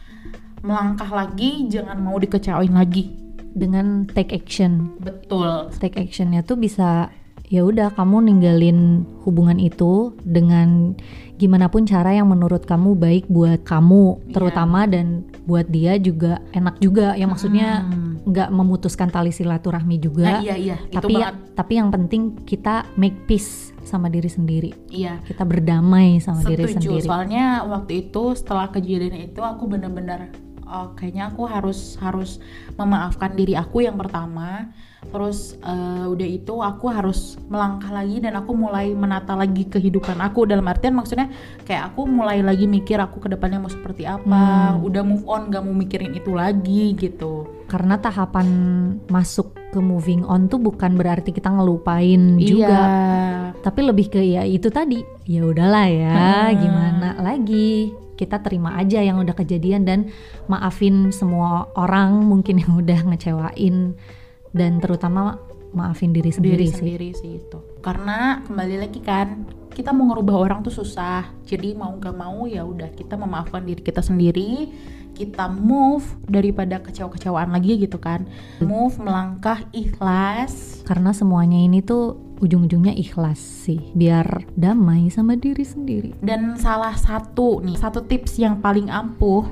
melangkah 0.64 1.12
lagi 1.12 1.68
jangan 1.68 1.98
mau 2.00 2.16
dikecewain 2.22 2.72
lagi. 2.72 3.20
Dengan 3.54 4.10
take 4.10 4.34
action, 4.34 4.98
betul. 4.98 5.70
Take 5.78 5.98
actionnya 6.02 6.42
tuh 6.42 6.58
bisa 6.58 7.14
ya 7.54 7.62
udah 7.62 7.94
kamu 7.94 8.34
ninggalin 8.34 9.06
hubungan 9.22 9.62
itu 9.62 10.18
dengan 10.26 10.98
gimana 11.38 11.70
pun 11.70 11.86
cara 11.86 12.10
yang 12.10 12.34
menurut 12.34 12.66
kamu 12.66 12.98
baik 12.98 13.30
buat 13.30 13.62
kamu 13.62 14.34
terutama 14.34 14.90
dan 14.90 15.22
buat 15.46 15.70
dia 15.70 16.02
juga 16.02 16.42
enak 16.58 16.82
juga. 16.82 17.14
Ya 17.14 17.30
maksudnya 17.30 17.86
Hmm. 17.86 18.26
nggak 18.26 18.50
memutuskan 18.50 19.14
tali 19.14 19.30
silaturahmi 19.30 20.02
juga. 20.02 20.40
Nah, 20.40 20.42
iya 20.42 20.56
iya. 20.58 20.78
Itu 20.90 20.98
tapi 20.98 21.14
ya, 21.14 21.30
tapi 21.54 21.74
yang 21.78 21.94
penting 21.94 22.42
kita 22.42 22.90
make 22.98 23.30
peace 23.30 23.70
sama 23.86 24.10
diri 24.10 24.32
sendiri. 24.34 24.72
Iya. 24.90 25.22
Kita 25.22 25.46
berdamai 25.46 26.18
sama 26.24 26.42
diri 26.42 26.66
setuju. 26.66 26.90
sendiri. 26.90 27.06
Soalnya 27.06 27.70
waktu 27.70 28.10
itu 28.10 28.34
setelah 28.34 28.74
kejadian 28.74 29.30
itu 29.30 29.44
aku 29.46 29.70
bener-bener 29.70 30.34
oh, 30.66 30.96
kayaknya 30.98 31.30
aku 31.30 31.46
harus 31.46 32.02
harus 32.02 32.42
memaafkan 32.80 33.38
diri 33.38 33.54
aku 33.54 33.86
yang 33.86 34.00
pertama 34.00 34.74
terus 35.10 35.60
eh, 35.60 36.06
udah 36.06 36.28
itu 36.30 36.54
aku 36.56 36.86
harus 36.88 37.36
melangkah 37.46 37.90
lagi 37.90 38.18
dan 38.18 38.36
aku 38.36 38.54
mulai 38.54 38.92
menata 38.92 39.34
lagi 39.34 39.66
kehidupan 39.66 40.18
aku 40.18 40.46
dalam 40.46 40.64
artian 40.64 40.94
maksudnya 40.94 41.28
kayak 41.62 41.92
aku 41.92 42.06
mulai 42.06 42.40
lagi 42.40 42.64
mikir 42.66 42.96
aku 42.98 43.20
ke 43.20 43.28
depannya 43.28 43.58
mau 43.58 43.68
seperti 43.68 44.06
apa 44.06 44.32
Hmm. 44.74 44.86
udah 44.86 45.02
move 45.02 45.26
on 45.26 45.48
gak 45.48 45.62
mau 45.62 45.72
mikirin 45.72 46.14
itu 46.14 46.32
lagi 46.32 46.94
gitu 46.94 47.46
karena 47.66 47.98
tahapan 47.98 48.48
masuk 49.08 49.52
ke 49.70 49.80
moving 49.80 50.22
on 50.24 50.46
tuh 50.46 50.58
bukan 50.58 50.94
berarti 50.94 51.30
kita 51.30 51.50
ngelupain 51.50 52.38
juga 52.38 52.70
Iya. 52.70 52.86
tapi 53.60 53.80
lebih 53.82 54.08
ke 54.08 54.22
ya 54.22 54.44
itu 54.44 54.70
tadi 54.70 55.02
ya 55.26 55.42
udahlah 55.42 55.88
ya 55.88 56.14
Hmm. 56.14 56.54
gimana 56.56 57.10
lagi 57.18 57.90
kita 58.14 58.38
terima 58.40 58.78
aja 58.78 59.02
yang 59.02 59.18
udah 59.18 59.34
kejadian 59.34 59.84
dan 59.84 60.00
maafin 60.46 61.10
semua 61.10 61.66
orang 61.74 62.22
mungkin 62.22 62.62
yang 62.62 62.78
udah 62.78 63.00
ngecewain 63.10 63.98
dan 64.54 64.78
terutama 64.78 65.42
maafin 65.74 66.14
diri 66.14 66.30
sendiri, 66.30 66.64
diri 66.64 66.68
sih. 66.70 66.80
sendiri 66.80 67.10
sih 67.18 67.32
itu. 67.42 67.60
Karena 67.82 68.46
kembali 68.46 68.76
lagi 68.88 69.02
kan 69.02 69.50
kita 69.74 69.90
mau 69.90 70.14
ngerubah 70.14 70.36
orang 70.38 70.60
tuh 70.62 70.72
susah. 70.72 71.26
Jadi 71.44 71.74
mau 71.74 71.98
gak 71.98 72.14
mau 72.14 72.46
ya 72.46 72.62
udah 72.62 72.94
kita 72.94 73.18
memaafkan 73.18 73.66
diri 73.66 73.82
kita 73.82 74.06
sendiri. 74.06 74.70
Kita 75.14 75.46
move 75.46 76.06
daripada 76.26 76.82
kecewa-kecewaan 76.82 77.54
lagi 77.54 77.86
gitu 77.86 78.02
kan. 78.02 78.26
Move 78.62 78.98
melangkah 78.98 79.62
ikhlas. 79.70 80.82
Karena 80.90 81.14
semuanya 81.14 81.58
ini 81.58 81.86
tuh 81.86 82.18
ujung-ujungnya 82.42 82.98
ikhlas 82.98 83.38
sih. 83.38 83.94
Biar 83.94 84.46
damai 84.58 85.14
sama 85.14 85.38
diri 85.38 85.62
sendiri. 85.62 86.18
Dan 86.18 86.58
salah 86.58 86.98
satu 86.98 87.62
nih 87.62 87.78
satu 87.78 88.06
tips 88.06 88.42
yang 88.42 88.58
paling 88.58 88.90
ampuh 88.90 89.46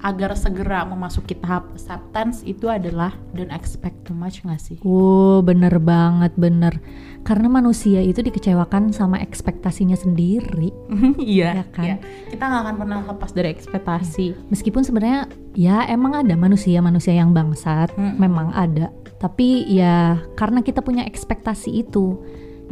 agar 0.00 0.32
segera 0.32 0.80
memasuki 0.88 1.36
tahap 1.36 1.68
acceptance 1.76 2.40
itu 2.48 2.72
adalah 2.72 3.12
don't 3.36 3.52
expect 3.52 4.08
too 4.08 4.16
much 4.16 4.40
gak 4.40 4.56
sih 4.56 4.80
Wow, 4.80 5.44
bener 5.44 5.76
banget, 5.76 6.32
bener. 6.40 6.80
Karena 7.20 7.52
manusia 7.52 8.00
itu 8.00 8.24
dikecewakan 8.24 8.96
sama 8.96 9.20
ekspektasinya 9.20 9.92
sendiri. 9.92 10.72
iya 11.20 11.60
Ya 11.60 11.64
kan? 11.68 11.84
iya. 11.84 11.96
kita 12.32 12.40
nggak 12.48 12.62
akan 12.64 12.76
pernah 12.80 12.98
lepas 13.04 13.30
dari 13.36 13.48
ekspektasi 13.52 14.48
Meskipun 14.48 14.82
sebenarnya 14.88 15.28
ya 15.52 15.84
emang 15.84 16.16
ada 16.16 16.32
manusia-manusia 16.32 17.12
yang 17.12 17.36
bangsat, 17.36 17.92
Mm-mm. 17.92 18.16
memang 18.16 18.56
ada. 18.56 18.88
Tapi 19.20 19.68
ya 19.68 20.16
karena 20.32 20.64
kita 20.64 20.80
punya 20.80 21.04
ekspektasi 21.04 21.76
itu, 21.76 22.16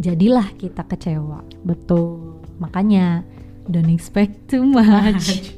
jadilah 0.01 0.49
kita 0.57 0.81
kecewa. 0.89 1.45
betul 1.61 2.41
Makanya 2.57 3.21
don't 3.69 3.93
expect 3.93 4.49
too 4.49 4.65
much. 4.65 5.45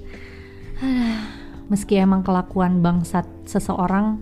Meski 1.71 2.03
emang 2.03 2.27
kelakuan 2.27 2.83
bangsat 2.83 3.23
seseorang 3.47 4.19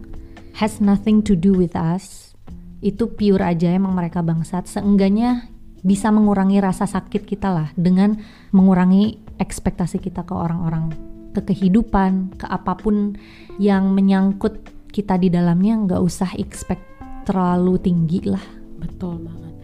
has 0.60 0.84
nothing 0.84 1.24
to 1.24 1.32
do 1.32 1.56
with 1.56 1.72
us, 1.72 2.36
itu 2.84 3.08
pure 3.08 3.40
aja 3.40 3.72
emang 3.72 3.96
mereka 3.96 4.20
bangsat. 4.20 4.68
Seenggaknya 4.68 5.48
bisa 5.80 6.12
mengurangi 6.12 6.60
rasa 6.60 6.84
sakit 6.84 7.24
kita 7.24 7.48
lah 7.48 7.68
dengan 7.72 8.20
mengurangi 8.52 9.16
ekspektasi 9.40 9.96
kita 9.96 10.28
ke 10.28 10.34
orang-orang, 10.36 10.92
ke 11.32 11.40
kehidupan, 11.40 12.36
ke 12.36 12.44
apa 12.44 12.76
pun 12.76 13.16
yang 13.56 13.96
menyangkut 13.96 14.60
kita 14.92 15.16
di 15.16 15.32
dalamnya 15.32 15.88
nggak 15.88 16.02
usah 16.04 16.36
expect 16.36 16.84
terlalu 17.24 17.80
tinggi 17.80 18.28
lah. 18.28 18.44
Betul 18.76 19.24
banget. 19.24 19.54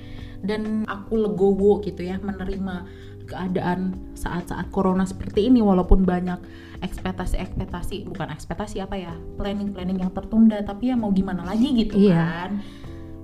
Dan 0.45 0.89
aku 0.89 1.21
legowo 1.21 1.85
gitu 1.85 2.01
ya 2.01 2.21
menerima 2.21 3.04
keadaan 3.25 3.97
saat-saat 4.13 4.69
corona 4.69 5.05
seperti 5.05 5.49
ini 5.49 5.61
walaupun 5.61 6.05
banyak 6.05 6.37
ekspektasi-ekspektasi 6.81 8.05
bukan 8.07 8.29
ekspektasi 8.31 8.81
apa 8.81 8.97
ya 8.97 9.13
planning-planning 9.37 10.01
yang 10.01 10.13
tertunda 10.13 10.61
tapi 10.61 10.93
ya 10.93 10.97
mau 10.97 11.11
gimana 11.11 11.45
lagi 11.45 11.73
gitu 11.75 11.97
Iya. 11.97 12.21
kan 12.21 12.53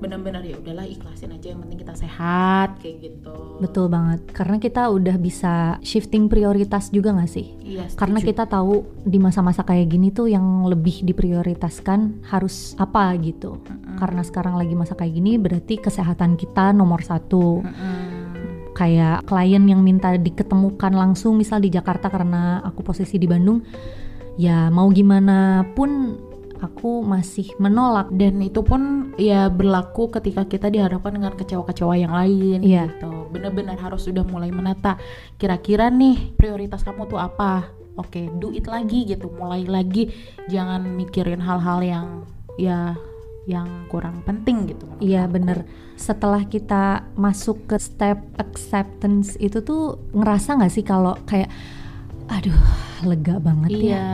benar-benar 0.00 0.40
ya 0.40 0.56
udahlah 0.56 0.88
ikhlasin 0.88 1.36
aja 1.36 1.52
yang 1.52 1.60
penting 1.60 1.84
kita 1.84 1.92
sehat 1.92 2.80
kayak 2.80 3.04
gitu 3.04 3.36
Betul 3.60 3.92
banget, 3.92 4.24
karena 4.32 4.56
kita 4.56 4.88
udah 4.88 5.20
bisa 5.20 5.76
shifting 5.84 6.32
prioritas 6.32 6.88
juga 6.88 7.12
nggak 7.12 7.28
sih? 7.28 7.52
iya 7.60 7.84
setuju. 7.84 8.00
Karena 8.00 8.18
kita 8.24 8.48
tahu 8.48 8.80
di 9.04 9.20
masa-masa 9.20 9.60
kayak 9.60 9.92
gini 9.92 10.08
tuh 10.08 10.32
yang 10.32 10.64
lebih 10.64 11.04
diprioritaskan 11.04 12.24
harus 12.32 12.72
apa 12.80 13.12
gitu. 13.20 13.60
Mm-mm. 13.60 14.00
Karena 14.00 14.24
sekarang 14.24 14.56
lagi 14.56 14.72
masa 14.72 14.96
kayak 14.96 15.12
gini 15.12 15.36
berarti 15.36 15.76
kesehatan 15.76 16.40
kita 16.40 16.72
nomor 16.72 17.04
satu. 17.04 17.60
Mm-mm. 17.60 18.09
Kayak 18.80 19.28
klien 19.28 19.60
yang 19.68 19.84
minta 19.84 20.16
diketemukan 20.16 20.96
langsung 20.96 21.36
misal 21.36 21.60
di 21.60 21.68
Jakarta 21.68 22.08
karena 22.08 22.64
aku 22.64 22.80
posisi 22.80 23.20
di 23.20 23.28
Bandung, 23.28 23.60
ya 24.40 24.72
mau 24.72 24.88
gimana 24.88 25.68
pun 25.76 26.16
aku 26.60 27.04
masih 27.04 27.56
menolak. 27.56 28.12
dan 28.12 28.40
itu 28.40 28.60
pun 28.60 29.12
ya 29.16 29.48
berlaku 29.48 30.12
ketika 30.12 30.44
kita 30.44 30.68
dihadapkan 30.68 31.16
dengan 31.16 31.32
kecewa-kecewa 31.32 31.94
yang 31.96 32.12
lain 32.12 32.60
Iya. 32.60 32.92
gitu 32.92 33.32
benar-benar 33.32 33.80
harus 33.80 34.04
sudah 34.04 34.24
mulai 34.28 34.52
menata 34.52 35.00
kira-kira 35.40 35.88
nih 35.88 36.36
prioritas 36.36 36.84
kamu 36.84 37.08
tuh 37.08 37.16
apa 37.16 37.72
oke 37.96 38.20
do 38.36 38.52
it 38.52 38.68
lagi 38.68 39.08
gitu 39.08 39.32
mulai 39.32 39.64
lagi 39.64 40.12
jangan 40.52 40.84
mikirin 40.84 41.40
hal-hal 41.40 41.80
yang 41.80 42.06
ya 42.60 42.92
yang 43.48 43.88
kurang 43.88 44.20
penting 44.28 44.68
gitu 44.68 44.84
Iya 45.00 45.24
bener. 45.24 45.64
Setelah 45.96 46.44
kita 46.44 47.08
masuk 47.16 47.64
ke 47.66 47.76
step 47.80 48.20
acceptance 48.36 49.36
itu 49.40 49.64
tuh 49.64 49.96
ngerasa 50.12 50.60
nggak 50.60 50.72
sih 50.72 50.84
kalau 50.84 51.16
kayak, 51.24 51.48
aduh 52.28 52.56
lega 53.04 53.40
banget 53.40 53.70
ya. 53.72 53.80
iya 53.80 54.06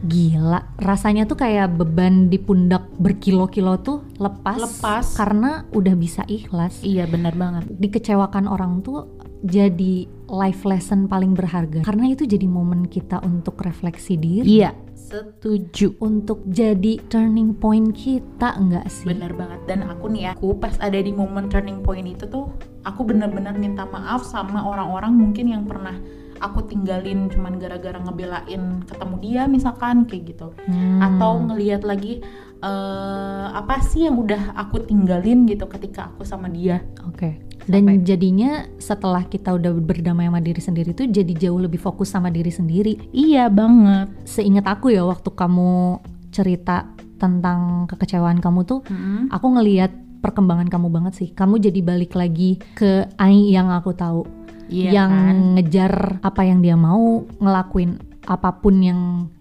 Gila, 0.00 0.80
rasanya 0.80 1.28
tuh 1.28 1.36
kayak 1.36 1.76
beban 1.76 2.32
di 2.32 2.40
pundak 2.40 2.88
berkilo-kilo 2.96 3.76
tuh 3.84 4.00
lepas, 4.16 4.56
Lepas. 4.56 5.12
karena 5.12 5.68
udah 5.76 5.92
bisa 5.92 6.24
ikhlas. 6.24 6.80
iya 6.80 7.04
benar 7.04 7.36
banget 7.36 7.68
Dikecewakan 7.68 8.48
orang 8.48 8.80
tuh 8.80 9.12
jadi 9.44 10.08
life 10.32 10.64
lesson 10.64 11.04
paling 11.04 11.36
berharga 11.36 11.84
karena 11.84 12.08
itu 12.08 12.24
jadi 12.24 12.48
momen 12.48 12.88
kita 12.88 13.20
untuk 13.20 13.60
refleksi 13.60 14.16
diri, 14.16 14.48
iya 14.64 14.72
setuju 15.08 15.96
untuk 15.98 16.44
jadi 16.44 17.00
turning 17.08 17.56
point 17.56 17.96
kita 17.96 18.60
enggak 18.60 18.84
sih? 18.92 19.08
Bener 19.08 19.32
banget 19.32 19.64
dan 19.64 19.88
aku 19.88 20.12
nih 20.12 20.28
ya, 20.28 20.30
aku 20.36 20.60
pas 20.60 20.76
ada 20.76 21.00
di 21.00 21.10
momen 21.10 21.48
turning 21.48 21.80
point 21.80 22.04
itu 22.04 22.28
tuh 22.28 22.52
aku 22.84 23.08
bener-bener 23.08 23.56
minta 23.56 23.88
maaf 23.88 24.20
sama 24.22 24.60
orang-orang 24.60 25.16
mungkin 25.16 25.48
yang 25.48 25.64
pernah 25.64 25.96
aku 26.40 26.64
tinggalin 26.64 27.28
cuman 27.28 27.60
gara-gara 27.60 28.00
ngebelain 28.00 28.80
ketemu 28.88 29.14
dia 29.20 29.42
misalkan 29.44 30.08
kayak 30.08 30.32
gitu 30.36 30.48
Hmm. 30.64 31.00
atau 31.00 31.36
ngelihat 31.44 31.84
lagi 31.84 32.24
eh, 32.60 33.46
apa 33.52 33.80
sih 33.80 34.08
yang 34.08 34.16
udah 34.16 34.52
aku 34.56 34.84
tinggalin 34.84 35.44
gitu 35.44 35.64
ketika 35.68 36.12
aku 36.12 36.24
sama 36.24 36.48
dia 36.48 36.80
Oke. 37.08 37.40
Dan 37.62 37.84
Sampai- 37.86 38.02
jadinya 38.02 38.50
setelah 38.76 39.22
kita 39.22 39.52
udah 39.52 39.70
berdamai 39.74 40.26
sama 40.26 40.40
diri 40.40 40.58
sendiri 40.58 40.90
tuh 40.90 41.06
jadi 41.06 41.32
jauh 41.38 41.58
lebih 41.58 41.76
fokus 41.76 42.08
sama 42.08 42.28
diri 42.28 42.48
sendiri. 42.48 42.96
iya 43.10 43.46
banget 43.46 44.08
Seingat 44.24 44.64
aku 44.64 44.90
ya 44.90 45.02
waktu 45.02 45.28
kamu 45.28 46.00
cerita 46.30 46.88
tentang 47.16 47.84
kekecewaan 47.86 48.38
kamu 48.38 48.64
tuh, 48.64 48.80
Mm-mm. 48.82 49.28
aku 49.28 49.46
ngeliat 49.50 49.92
perkembangan 50.20 50.68
kamu 50.68 50.88
banget 50.88 51.12
sih. 51.14 51.28
Kamu 51.30 51.56
jadi 51.56 51.80
balik 51.80 52.12
lagi 52.12 52.56
ke 52.72 53.04
Ai 53.16 53.50
yang 53.50 53.68
aku 53.68 53.92
tahu, 53.92 54.24
Iya 54.66 54.88
yang 54.94 55.12
kan? 55.12 55.36
ngejar 55.54 55.92
apa 56.20 56.42
yang 56.42 56.60
dia 56.60 56.74
mau, 56.74 57.20
ngelakuin 57.36 57.96
apa 58.22 58.54
pun 58.54 58.74
yang 58.78 59.00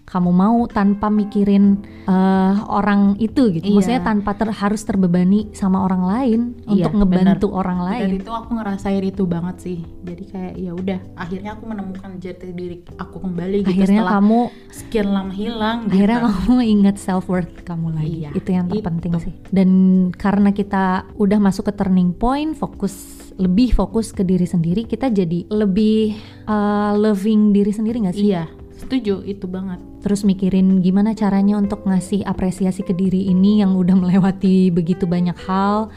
kamu 0.10 0.32
mau 0.32 0.66
tanpa 0.66 1.08
mikirin 1.08 1.78
eh, 2.04 2.56
orang 2.66 3.14
itu 3.18 3.54
gitu. 3.54 3.62
Iya. 3.64 3.76
Maksudnya 3.78 4.02
tanpa 4.02 4.34
ter- 4.34 4.50
harus 4.52 4.82
terbebani 4.82 5.54
sama 5.54 5.80
orang 5.80 6.02
lain 6.04 6.40
Iya, 6.66 6.90
untuk 6.90 6.92
ngebantu 7.00 7.48
bener. 7.48 7.60
orang 7.62 7.78
Dan 7.78 7.88
lain. 7.88 8.10
itu 8.18 8.32
aku 8.32 8.50
ngerasain 8.52 9.04
itu 9.06 9.24
banget 9.24 9.56
sih. 9.60 9.78
Jadi 10.02 10.24
kayak 10.26 10.54
ya 10.58 10.72
udah, 10.74 11.00
akhirnya 11.14 11.54
aku 11.54 11.64
menemukan 11.64 12.12
jati 12.18 12.50
diri 12.50 12.82
aku 12.98 13.22
kembali 13.22 13.62
gitu 13.62 13.70
Akhirnya 13.70 14.02
setelah 14.02 14.14
kamu 14.18 14.40
sekian 14.70 15.08
lama 15.08 15.30
hilang. 15.32 15.78
gitu. 15.86 15.94
akhirnya 15.94 16.20
kamu 16.26 16.58
ingat 16.68 16.96
self 16.98 17.26
worth 17.28 17.54
kamu 17.62 17.88
lagi. 17.94 18.10
Iya, 18.20 18.30
itu 18.34 18.50
yang 18.50 18.66
terpenting 18.66 19.12
itu. 19.14 19.20
sih. 19.24 19.34
Dan 19.48 19.70
karena 20.12 20.50
kita 20.50 20.84
udah 21.16 21.38
masuk 21.38 21.70
ke 21.70 21.74
turning 21.76 22.12
point, 22.12 22.54
fokus 22.54 22.94
lebih 23.38 23.72
fokus 23.72 24.10
ke 24.10 24.22
diri 24.22 24.44
sendiri, 24.44 24.84
kita 24.84 25.08
jadi 25.08 25.46
lebih 25.48 26.18
eh, 26.44 26.92
loving 26.98 27.54
diri 27.54 27.70
sendiri 27.70 28.02
nggak 28.02 28.18
sih? 28.18 28.28
Iya, 28.28 28.50
setuju 28.90 29.22
itu 29.22 29.46
banget. 29.46 29.78
terus 30.02 30.26
mikirin 30.26 30.82
gimana 30.82 31.14
caranya 31.14 31.62
untuk 31.62 31.86
ngasih 31.86 32.26
apresiasi 32.26 32.82
ke 32.82 32.98
diri 32.98 33.30
ini 33.30 33.62
yang 33.62 33.78
udah 33.78 33.94
melewati 33.94 34.74
begitu 34.74 35.06
banyak 35.06 35.38
hal 35.46 35.94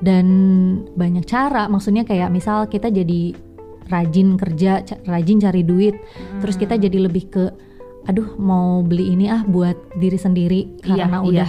dan 0.00 0.26
banyak 0.96 1.28
cara 1.28 1.68
maksudnya 1.68 2.08
kayak 2.08 2.32
misal 2.32 2.64
kita 2.68 2.88
jadi 2.88 3.36
rajin 3.86 4.34
kerja 4.40 4.80
rajin 5.04 5.38
cari 5.38 5.62
duit 5.62 5.94
terus 6.40 6.56
kita 6.56 6.74
jadi 6.80 7.06
lebih 7.06 7.24
ke 7.28 7.44
aduh 8.06 8.38
mau 8.38 8.80
beli 8.80 9.12
ini 9.12 9.26
ah 9.28 9.42
buat 9.44 9.76
diri 9.98 10.16
sendiri 10.16 10.60
Iya, 10.82 11.06
karena 11.06 11.18
iya. 11.26 11.46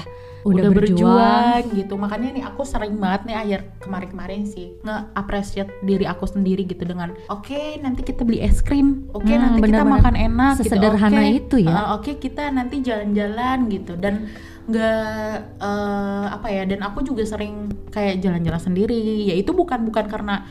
Udah 0.48 0.64
udah, 0.64 0.72
berjuang, 0.72 1.62
gitu 1.76 1.94
makanya 1.96 2.30
nih 2.32 2.44
aku 2.46 2.62
sering 2.64 2.96
banget 2.96 3.22
nih 3.28 3.36
akhir 3.36 3.60
kemarin-kemarin 3.84 4.48
sih 4.48 4.72
nge-appreciate 4.82 5.72
diri 5.84 6.08
aku 6.08 6.24
sendiri 6.24 6.64
gitu 6.64 6.84
dengan 6.84 7.12
oke 7.28 7.80
nanti 7.80 8.02
kita 8.02 8.24
beli 8.24 8.40
es 8.40 8.64
krim 8.64 9.08
oke 9.12 9.28
Hmm, 9.28 9.36
nanti 9.36 9.60
kita 9.60 9.84
bener-bener. 9.84 9.96
makan 10.00 10.16
enak 10.16 10.54
gitu. 10.58 10.64
Sesederhana 10.72 11.20
Oke, 11.20 11.36
itu 11.36 11.56
ya. 11.62 11.70
uh, 11.70 11.88
oke 12.00 12.12
kita 12.18 12.44
nanti 12.50 12.76
jalan-jalan 12.80 13.58
gitu 13.68 13.94
dan 13.96 14.32
nggak 14.68 15.32
eh, 15.64 16.26
apa 16.28 16.48
ya 16.52 16.68
dan 16.68 16.84
aku 16.84 17.00
juga 17.00 17.24
sering 17.24 17.72
kayak 17.88 18.20
jalan-jalan 18.20 18.60
sendiri 18.60 19.00
ya 19.24 19.36
itu 19.40 19.56
bukan 19.56 19.88
bukan 19.88 20.12
karena 20.12 20.44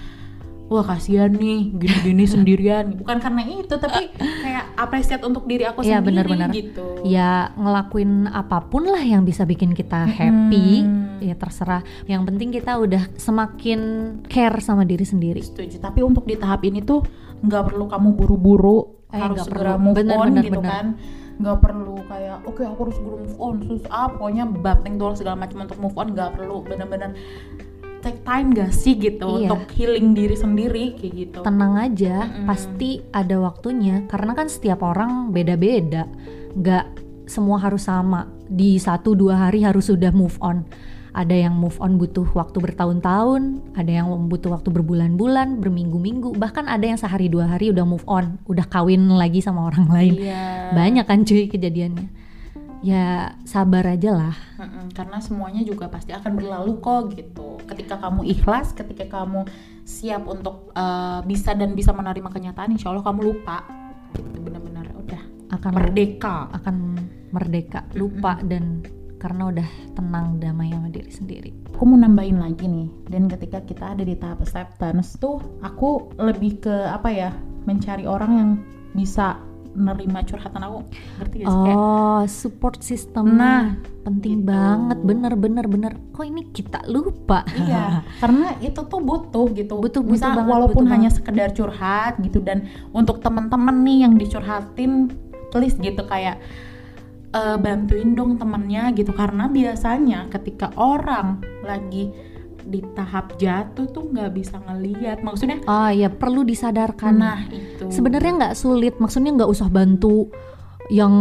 wah 0.73 0.81
kasihan 0.81 1.29
nih 1.29 1.69
gini-gini 1.77 2.25
sendirian 2.35 2.97
bukan 2.97 3.21
karena 3.21 3.45
itu 3.45 3.75
tapi 3.77 4.09
kayak 4.45 4.56
appreciate 4.77 5.21
untuk 5.21 5.45
diri 5.45 5.65
aku 5.65 5.81
Iya, 5.81 5.99
sendiri 5.99 6.07
benar-benar. 6.23 6.51
gitu 6.51 6.87
ya 7.03 7.51
ngelakuin 7.53 8.13
apa 8.27 8.61
pun 8.63 8.85
lah 8.85 9.01
yang 9.01 9.23
bisa 9.23 9.43
bikin 9.43 9.73
kita 9.73 10.05
happy 10.07 10.83
Hmm. 10.83 11.19
ya 11.19 11.33
terserah 11.33 11.81
yang 12.05 12.23
penting 12.23 12.49
kita 12.51 12.77
udah 12.77 13.09
semakin 13.15 13.81
care 14.25 14.59
sama 14.59 14.83
diri 14.83 15.03
sendiri 15.03 15.41
Setuju. 15.41 15.79
Tapi 15.79 16.01
untuk 16.01 16.23
di 16.23 16.35
tahap 16.35 16.63
ini 16.63 16.81
tuh 16.81 17.01
nggak 17.39 17.63
perlu 17.67 17.85
kamu 17.87 18.09
buru-buru 18.13 18.79
Eh, 19.07 19.17
harus 19.17 19.39
segera 19.41 19.75
perlu. 19.75 19.85
move 19.85 19.97
Bener, 19.97 20.17
on 20.17 20.27
bener, 20.29 20.43
gitu 20.43 20.59
bener. 20.59 20.69
kan. 20.69 20.87
Nggak 21.37 21.59
perlu 21.61 21.97
kayak 22.03 22.37
oke 22.43 22.59
aku 22.61 22.81
harus 22.83 22.97
segera 22.97 23.17
move 23.19 23.39
on. 23.39 23.55
Terus 23.61 23.83
ah 23.87 24.09
pokoknya 24.09 24.45
banting 24.47 24.95
tulang 24.97 25.15
segala 25.15 25.37
macam 25.37 25.63
untuk 25.63 25.79
move 25.79 25.95
on 25.95 26.09
nggak 26.11 26.31
perlu. 26.33 26.57
Bener-bener 26.63 27.11
take 28.07 28.23
time 28.23 28.55
gak 28.55 28.71
sih 28.71 28.95
gitu 28.95 29.43
Iya. 29.43 29.51
untuk 29.51 29.67
healing 29.75 30.15
diri 30.15 30.39
sendiri 30.39 30.85
kayak 30.95 31.13
gitu. 31.13 31.39
tenang 31.43 31.75
aja 31.75 32.23
Mm-mm. 32.25 32.47
pasti 32.47 33.03
ada 33.11 33.37
waktunya 33.37 34.07
karena 34.07 34.33
kan 34.33 34.47
setiap 34.47 34.81
orang 34.81 35.35
beda-beda 35.35 36.07
nggak 36.55 36.87
semua 37.27 37.59
harus 37.59 37.83
sama 37.83 38.31
di 38.47 38.79
satu 38.79 39.13
dua 39.13 39.35
hari 39.43 39.61
harus 39.61 39.91
sudah 39.91 40.15
move 40.15 40.39
on 40.39 40.63
ada 41.11 41.33
yang 41.33 41.57
move 41.57 41.75
on 41.77 41.97
butuh 41.97 42.29
waktu 42.31 42.61
bertahun-tahun 42.61 43.43
ada 43.75 43.89
yang 43.91 44.07
butuh 44.29 44.53
waktu 44.53 44.69
berbulan-bulan 44.71 45.59
berminggu-minggu 45.59 46.37
bahkan 46.37 46.69
ada 46.69 46.85
yang 46.85 46.95
sehari 46.95 47.27
dua 47.27 47.49
hari 47.49 47.73
udah 47.73 47.83
move 47.83 48.05
on 48.07 48.39
udah 48.47 48.63
kawin 48.65 49.11
lagi 49.11 49.41
sama 49.41 49.67
orang 49.67 49.89
lain 49.89 50.15
Iya. 50.23 50.71
banyak 50.71 51.05
kan 51.05 51.25
cuy 51.25 51.49
kejadiannya 51.49 52.07
ya 52.87 53.35
sabar 53.43 53.83
aja 53.83 54.15
lah 54.15 54.37
Mm-mm, 54.63 54.95
karena 54.95 55.19
semuanya 55.19 55.67
juga 55.67 55.91
pasti 55.91 56.15
akan 56.15 56.39
berlalu 56.39 56.79
kok 56.79 57.19
gitu. 57.19 57.59
Ketika 57.67 57.99
kamu 57.99 58.23
ikhlas, 58.31 58.71
ketika 58.79 59.11
kamu 59.11 59.43
siap 59.83 60.23
untuk 60.31 60.71
uh, 60.79 61.19
bisa 61.27 61.59
dan 61.59 61.75
bisa 61.75 61.91
menerima 61.91 62.31
kenyataan, 62.31 62.79
insya 62.79 62.95
Allah 62.95 63.03
kamu 63.03 63.35
lupa. 63.35 63.67
Gitu 64.15 64.39
benar-benar 64.39 64.87
udah 64.95 65.23
akan 65.51 65.73
merdeka. 65.75 66.37
akan 66.55 66.77
merdeka 67.35 67.81
lupa 67.99 68.39
dan 68.47 68.87
karena 69.17 69.51
udah 69.51 69.69
tenang 69.97 70.39
damai 70.39 70.71
sama 70.71 70.89
diri 70.93 71.11
sendiri 71.11 71.51
aku 71.73 71.83
mau 71.89 71.99
nambahin 71.99 72.39
lagi 72.41 72.69
nih 72.69 72.89
dan 73.09 73.29
ketika 73.29 73.65
kita 73.65 73.97
ada 73.97 74.05
di 74.05 74.15
tahap 74.17 74.45
acceptance 74.45 75.17
tuh 75.17 75.41
aku 75.65 76.13
lebih 76.21 76.63
ke 76.63 76.75
apa 76.89 77.09
ya 77.11 77.31
mencari 77.67 78.05
orang 78.07 78.33
yang 78.33 78.51
bisa 78.93 79.41
nerima 79.77 80.25
curhatan 80.25 80.59
aku 80.59 80.79
ngerti 81.21 81.35
gak 81.41 81.47
sih 81.47 81.61
kayak 81.63 81.77
Oh, 81.77 82.21
support 82.25 82.81
system. 82.81 83.37
Nah, 83.37 83.77
penting 84.03 84.41
gitu. 84.43 84.49
banget, 84.49 84.99
bener 85.05 85.33
bener 85.37 85.65
bener. 85.69 85.93
Kok 86.11 86.25
ini 86.25 86.49
kita 86.51 86.89
lupa? 86.89 87.45
iya 87.55 88.01
karena 88.25 88.57
itu 88.59 88.81
tuh 88.83 89.01
butuh 89.01 89.47
gitu 89.53 89.77
Butuh, 89.77 90.01
banget, 90.01 90.45
walaupun 90.49 90.89
butuh 90.89 90.93
hanya 90.97 91.11
sekedar 91.13 91.53
curhat 91.53 92.17
gitu 92.25 92.41
dan 92.41 92.65
untuk 92.91 93.21
teman-teman 93.21 93.85
nih 93.85 94.09
yang 94.09 94.17
dicurhatin 94.17 95.13
please 95.53 95.77
gitu 95.77 96.03
kayak 96.05 96.41
eh, 97.31 97.57
bantuin 97.61 98.17
dong 98.17 98.41
temennya 98.41 98.91
gitu 98.97 99.13
karena 99.13 99.47
biasanya 99.47 100.27
ketika 100.33 100.73
orang 100.75 101.45
lagi 101.61 102.11
di 102.67 102.83
tahap 102.93 103.39
jatuh 103.39 103.87
tuh 103.87 104.11
nggak 104.11 104.31
bisa 104.35 104.59
ngeliat 104.59 105.23
maksudnya 105.23 105.63
Oh 105.65 105.87
ya 105.89 106.11
perlu 106.11 106.43
disadarkan. 106.43 107.15
nah 107.15 107.47
itu 107.47 107.87
Sebenarnya 107.89 108.33
nggak 108.37 108.55
sulit, 108.55 108.99
maksudnya 108.99 109.31
nggak 109.33 109.47
usah 109.47 109.71
bantu 109.71 110.29
yang 110.87 111.15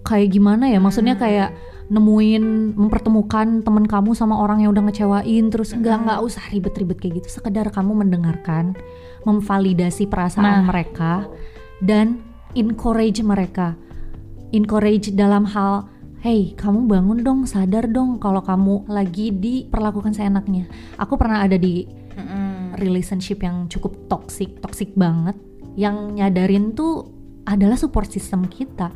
kayak 0.00 0.28
gimana 0.30 0.68
ya? 0.68 0.76
Maksudnya 0.78 1.16
Hmm. 1.16 1.24
kayak 1.24 1.50
nemuin 1.90 2.44
mempertemukan 2.78 3.60
teman 3.60 3.82
kamu 3.82 4.14
sama 4.14 4.38
orang 4.38 4.62
yang 4.62 4.70
udah 4.70 4.86
ngecewain 4.86 5.50
terus 5.50 5.74
nggak 5.74 5.96
Hmm. 5.96 6.04
nggak 6.06 6.20
usah 6.22 6.44
ribet-ribet 6.48 6.96
kayak 6.96 7.14
gitu 7.24 7.42
sekedar 7.42 7.66
kamu 7.68 7.98
mendengarkan 7.98 8.78
memvalidasi 9.24 10.06
perasaan 10.06 10.44
Nah, 10.46 10.64
mereka 10.64 11.26
dan 11.82 12.22
encourage 12.54 13.20
mereka 13.20 13.74
encourage 14.50 15.10
dalam 15.12 15.46
hal 15.46 15.86
hey 16.20 16.52
kamu 16.52 16.84
bangun 16.84 17.24
dong 17.24 17.40
sadar 17.48 17.88
dong 17.88 18.20
kalau 18.20 18.44
kamu 18.44 18.84
lagi 18.92 19.32
diperlakukan 19.32 20.12
seenaknya. 20.12 20.68
Aku 21.00 21.16
pernah 21.16 21.40
ada 21.40 21.56
di 21.56 21.88
relationship 22.76 23.40
yang 23.40 23.68
cukup 23.72 23.96
toxic 24.12 24.60
toxic 24.60 24.92
banget. 24.92 25.36
Yang 25.80 25.96
nyadarin 26.20 26.76
tuh 26.76 27.08
adalah 27.48 27.80
support 27.80 28.12
system 28.12 28.44
kita. 28.52 28.92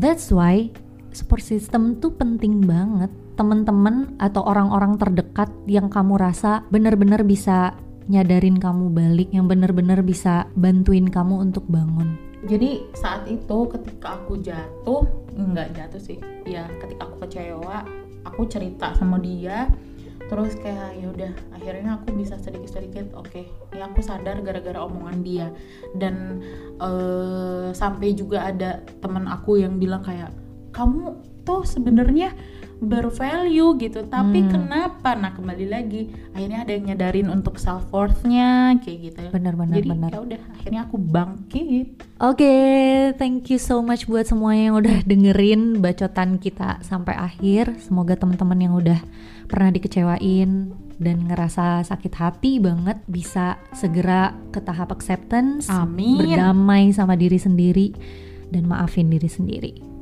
That's 0.00 0.32
why 0.32 0.72
support 1.12 1.44
system 1.44 2.00
tuh 2.00 2.16
penting 2.16 2.64
banget. 2.64 3.12
Temen-temen 3.36 4.16
atau 4.16 4.46
orang-orang 4.46 4.96
terdekat 4.96 5.50
yang 5.68 5.92
kamu 5.92 6.16
rasa 6.16 6.64
benar-benar 6.72 7.26
bisa 7.26 7.76
nyadarin 8.08 8.56
kamu 8.56 8.92
balik 8.92 9.28
yang 9.32 9.48
benar-benar 9.48 10.04
bisa 10.04 10.48
bantuin 10.54 11.08
kamu 11.08 11.40
untuk 11.40 11.64
bangun 11.72 12.33
jadi 12.44 12.84
saat 12.92 13.24
itu 13.24 13.58
ketika 13.72 14.20
aku 14.20 14.36
jatuh 14.40 15.08
nggak 15.32 15.72
jatuh 15.72 16.00
sih. 16.00 16.18
Ya 16.44 16.68
ketika 16.80 17.08
aku 17.08 17.24
kecewa 17.24 17.88
aku 18.28 18.44
cerita 18.48 18.92
sama 18.96 19.16
dia. 19.16 19.72
Terus 20.24 20.56
kayak 20.56 20.96
ya 20.96 21.06
udah 21.12 21.32
akhirnya 21.52 22.00
aku 22.00 22.16
bisa 22.16 22.40
sedikit 22.40 22.72
sedikit 22.72 23.12
oke 23.12 23.44
ya 23.76 23.84
aku 23.84 24.00
sadar 24.00 24.40
gara-gara 24.44 24.80
omongan 24.84 25.18
dia. 25.24 25.48
Dan 25.96 26.44
eh, 26.80 27.68
sampai 27.72 28.12
juga 28.12 28.48
ada 28.52 28.84
teman 29.00 29.24
aku 29.24 29.60
yang 29.60 29.80
bilang 29.80 30.04
kayak 30.04 30.32
kamu 30.76 31.16
tuh 31.44 31.64
sebenarnya 31.64 32.32
bervalue 32.78 33.78
gitu 33.78 34.06
tapi 34.06 34.44
Hmm. 34.44 34.50
kenapa 34.50 35.14
nah 35.14 35.30
kembali 35.30 35.66
lagi 35.66 36.10
akhirnya 36.32 36.66
ada 36.66 36.72
yang 36.74 36.84
nyadarin 36.90 37.28
untuk 37.30 37.56
self 37.56 37.86
worthnya 37.90 38.76
kayak 38.82 38.98
gitu 39.10 39.22
benar-benar 39.30 39.78
jadi 39.78 39.88
benar 39.88 40.10
ya 40.10 40.20
udah 40.20 40.40
akhirnya 40.58 40.80
aku 40.84 40.96
bangkit 40.98 41.88
Oke, 42.22 42.56
thank 43.20 43.50
you 43.52 43.58
so 43.58 43.82
much 43.84 44.06
buat 44.06 44.24
semuanya 44.24 44.70
yang 44.72 44.76
udah 44.80 44.96
dengerin 45.10 45.82
bacotan 45.82 46.38
kita 46.38 46.78
sampai 46.80 47.12
akhir. 47.12 47.74
Semoga 47.82 48.14
teman-teman 48.16 48.56
yang 48.64 48.72
udah 48.72 48.96
pernah 49.44 49.68
dikecewain 49.68 50.72
dan 50.96 51.16
ngerasa 51.26 51.84
sakit 51.84 52.14
hati 52.16 52.62
banget 52.62 52.96
bisa 53.04 53.58
segera 53.74 54.32
ke 54.54 54.62
tahap 54.62 54.94
acceptance, 54.94 55.66
Amin. 55.68 56.22
berdamai 56.22 56.94
sama 56.94 57.18
diri 57.18 57.36
sendiri 57.36 57.92
dan 58.48 58.70
maafin 58.70 59.10
diri 59.10 59.28
sendiri. 59.28 59.93